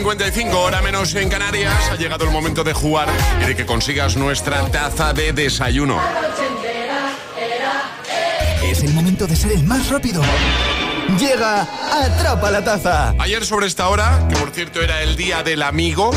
7.55, 0.06 0.53
hora 0.53 0.84
menos 0.84 1.16
en 1.16 1.30
Canarias. 1.30 1.74
Ha 1.89 1.95
llegado 1.95 2.26
el 2.26 2.32
momento 2.32 2.64
de 2.64 2.74
jugar 2.74 3.08
y 3.41 3.45
de 3.45 3.56
que 3.56 3.66
consigas 3.66 4.16
nuestra 4.16 4.64
taza 4.70 5.14
de 5.14 5.34
desayuno. 5.34 5.99
Es 8.64 8.84
el 8.84 8.93
momento 8.93 9.26
de 9.26 9.36
ser 9.36 9.53
el 9.53 9.64
más 9.64 9.89
rápido. 9.89 10.22
Llega 11.20 11.68
Atrapa 11.91 12.51
la 12.51 12.64
Taza. 12.64 13.16
Ayer 13.18 13.43
sobre 13.45 13.66
esta 13.66 13.89
hora, 13.89 14.28
que 14.30 14.36
por 14.36 14.51
cierto 14.51 14.80
era 14.80 15.01
el 15.01 15.16
día 15.16 15.41
del 15.41 15.64
amigo, 15.64 16.12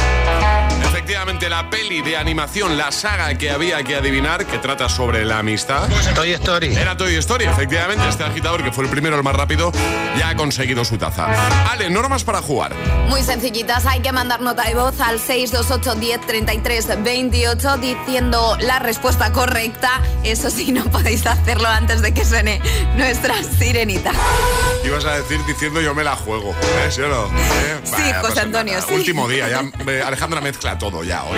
efectivamente 1.09 1.49
la 1.49 1.71
peli 1.71 2.03
de 2.03 2.19
animación, 2.19 2.77
la 2.77 2.93
saga 2.93 3.35
que 3.39 3.51
había 3.51 3.83
que 3.83 3.97
adivinar, 3.97 4.45
que 4.45 4.59
trata 4.59 4.91
sobre 4.91 5.25
la 5.25 5.39
amistad. 5.39 5.89
Toy 6.15 6.33
Story. 6.33 6.77
Era 6.77 6.99
Toy 6.99 7.15
Story, 7.15 7.47
efectivamente. 7.47 8.07
Este 8.07 8.25
agitador, 8.25 8.63
que 8.63 8.73
fue 8.73 8.85
el 8.85 8.91
primero, 8.91 9.17
el 9.17 9.23
más 9.23 9.35
rápido, 9.35 9.73
ya 10.19 10.29
ha 10.29 10.37
conseguido 10.37 10.85
su 10.85 10.99
taza. 10.99 11.29
Ale, 11.71 11.89
normas 11.89 12.25
para 12.25 12.43
jugar. 12.43 12.75
Muy 13.09 13.23
sencillitas, 13.23 13.87
hay 13.87 14.01
que 14.01 14.13
mandar 14.13 14.43
nota 14.43 14.65
de 14.65 14.75
voz 14.75 15.01
al 15.01 15.19
628 15.19 15.99
10 15.99 16.21
33 16.27 17.03
28 17.03 17.79
diciendo 17.79 18.59
la 18.61 18.79
respuesta 18.79 19.33
correcta. 19.33 20.03
Eso 20.25 20.51
sí, 20.51 20.73
no 20.73 20.85
podéis 20.91 21.25
hacerlo 21.25 21.69
antes 21.69 22.03
de 22.03 22.13
que 22.13 22.23
suene 22.23 22.61
nuestra 22.97 23.35
sirenita. 23.43 24.13
Ibas 24.85 25.07
a 25.07 25.15
decir 25.17 25.41
diciendo 25.47 25.81
yo 25.81 25.95
me 25.95 26.05
la 26.05 26.17
juego. 26.17 26.51
¿eh? 26.51 26.91
¿Sí 26.91 27.01
o 27.01 27.09
no? 27.09 27.27
¿Eh? 27.29 27.81
Sí, 27.85 28.13
José 28.21 28.41
Antonio, 28.41 28.79
sí. 28.87 28.93
Último 28.93 29.27
día, 29.27 29.49
ya 29.49 29.65
eh, 29.91 30.03
Alejandra 30.05 30.43
mezcla 30.43 30.77
todo 30.77 30.98
ya 31.05 31.25
hoy. 31.25 31.37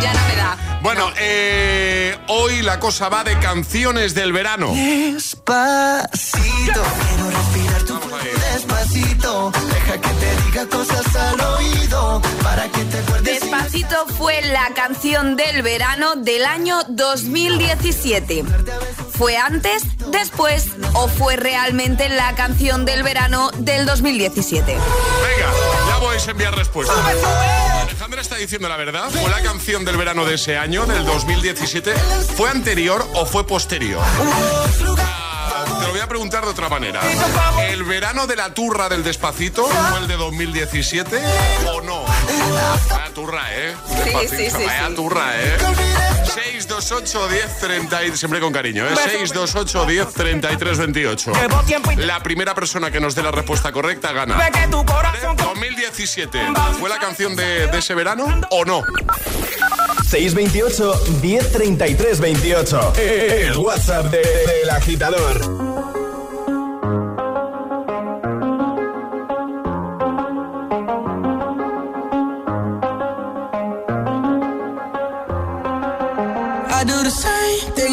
Ya 0.00 0.12
no 0.12 0.20
me 0.28 0.36
da. 0.36 0.78
Bueno, 0.82 1.10
eh, 1.18 2.16
hoy 2.28 2.62
la 2.62 2.78
cosa 2.78 3.08
va 3.08 3.24
de 3.24 3.38
canciones 3.38 4.14
del 4.14 4.32
verano. 4.32 4.72
Despacito, 4.74 6.42
quiero 6.66 7.30
respirar 7.30 7.82
tu 7.82 7.98
despacito. 8.52 9.52
Deja 9.72 10.00
que 10.00 10.08
te 10.08 10.42
diga 10.44 10.66
cosas 10.66 11.16
al 11.16 11.40
oído 11.40 12.22
para 12.42 12.68
que 12.68 12.84
te 12.84 12.98
acuerdes. 12.98 13.40
Despacito 13.40 14.06
fue 14.06 14.40
la 14.42 14.70
canción 14.74 15.36
del 15.36 15.62
verano 15.62 16.16
del 16.16 16.44
año 16.44 16.82
2017. 16.88 18.44
¿Fue 19.10 19.36
antes, 19.36 19.82
después 20.12 20.68
o 20.94 21.08
fue 21.08 21.36
realmente 21.36 22.08
la 22.08 22.34
canción 22.34 22.84
del 22.84 23.02
verano 23.02 23.50
del 23.58 23.84
2017? 23.84 24.72
Venga, 24.72 25.52
podéis 25.98 26.26
enviar 26.28 26.54
respuestas. 26.54 26.96
Alejandra 27.82 28.20
está 28.22 28.36
diciendo 28.36 28.68
la 28.68 28.76
verdad. 28.76 29.10
¿Fue 29.10 29.30
la 29.30 29.40
canción 29.42 29.84
del 29.84 29.96
verano 29.96 30.24
de 30.24 30.34
ese 30.34 30.56
año, 30.56 30.86
del 30.86 31.04
2017? 31.04 31.94
¿Fue 32.36 32.50
anterior 32.50 33.06
o 33.14 33.26
fue 33.26 33.46
posterior? 33.46 34.02
Ah, 34.98 35.64
Te 35.80 35.86
lo 35.86 35.90
voy 35.92 36.00
a 36.00 36.06
preguntar 36.08 36.44
de 36.44 36.50
otra 36.50 36.68
manera. 36.68 37.00
¿El 37.68 37.84
verano 37.84 38.26
de 38.26 38.36
la 38.36 38.52
turra 38.54 38.88
del 38.88 39.02
despacito 39.04 39.66
fue 39.66 39.98
el 39.98 40.08
de 40.08 40.16
2017 40.16 41.20
o 41.72 41.80
no? 41.82 42.04
Vaya 42.90 43.14
turra, 43.14 43.42
¿eh? 43.54 43.74
Sí, 43.88 43.94
Despacito, 43.96 44.36
sí, 44.36 44.50
sí, 44.50 44.64
Vaya 44.66 44.88
sí. 44.88 44.94
turra, 44.94 45.24
¿eh? 45.36 45.56
628 46.28 47.28
10 47.28 47.58
30 47.58 48.04
y 48.04 48.16
siempre 48.16 48.40
con 48.40 48.52
cariño, 48.52 48.86
¿eh? 48.86 48.94
628 48.96 49.86
10 49.86 50.14
33 50.14 50.78
28. 50.78 51.32
La 52.06 52.22
primera 52.22 52.54
persona 52.54 52.90
que 52.90 53.00
nos 53.00 53.14
dé 53.14 53.22
la 53.22 53.30
respuesta 53.30 53.72
correcta 53.72 54.12
gana. 54.12 54.36
2017. 55.44 56.38
¿Fue 56.78 56.88
la 56.88 56.98
canción 56.98 57.34
de, 57.36 57.66
de 57.68 57.78
ese 57.78 57.94
verano 57.94 58.40
o 58.50 58.64
no? 58.64 58.82
628 60.08 61.00
1033 61.22 62.20
28. 62.20 62.92
El 62.96 63.56
WhatsApp 63.56 64.06
de- 64.06 64.18
del 64.46 64.70
agitador. 64.70 65.97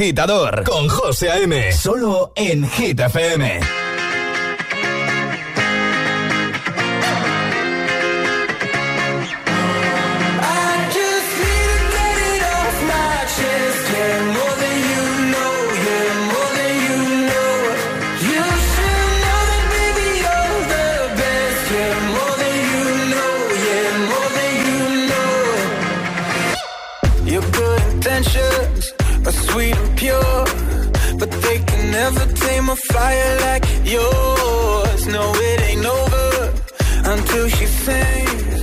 agitador 0.00 0.64
con 0.64 0.88
José 0.88 1.30
A.M. 1.30 1.72
Solo 1.72 2.32
en 2.34 2.66
Hit. 2.70 3.00
A 32.70 32.76
fire 32.76 33.36
like 33.40 33.64
yours. 33.84 35.06
No, 35.08 35.24
it 35.48 35.60
ain't 35.70 35.86
over 35.98 36.52
until 37.14 37.48
she 37.48 37.66
sings. 37.66 38.60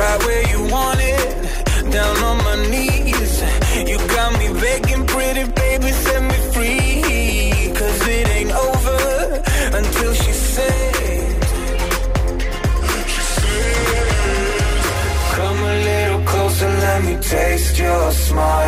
right 0.00 0.20
where 0.26 0.44
you 0.52 0.60
want 0.76 1.00
it, 1.00 1.92
down 1.92 2.16
on 2.28 2.38
my 2.48 2.56
knees. 2.70 3.34
You 3.90 3.98
got 4.16 4.30
me 4.40 4.48
begging, 4.60 5.06
pretty 5.06 5.44
baby, 5.62 5.90
set 6.04 6.22
me 6.30 6.38
free. 6.52 7.72
Cause 7.78 8.00
it 8.16 8.28
ain't 8.36 8.52
over 8.68 9.00
until 9.80 10.12
she 10.22 10.32
says, 10.54 11.34
Come 15.36 15.58
a 15.72 15.74
little 15.90 16.22
closer, 16.30 16.68
let 16.84 17.04
me 17.04 17.14
taste 17.20 17.78
your 17.78 18.10
smile. 18.12 18.65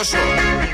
More 0.00 0.69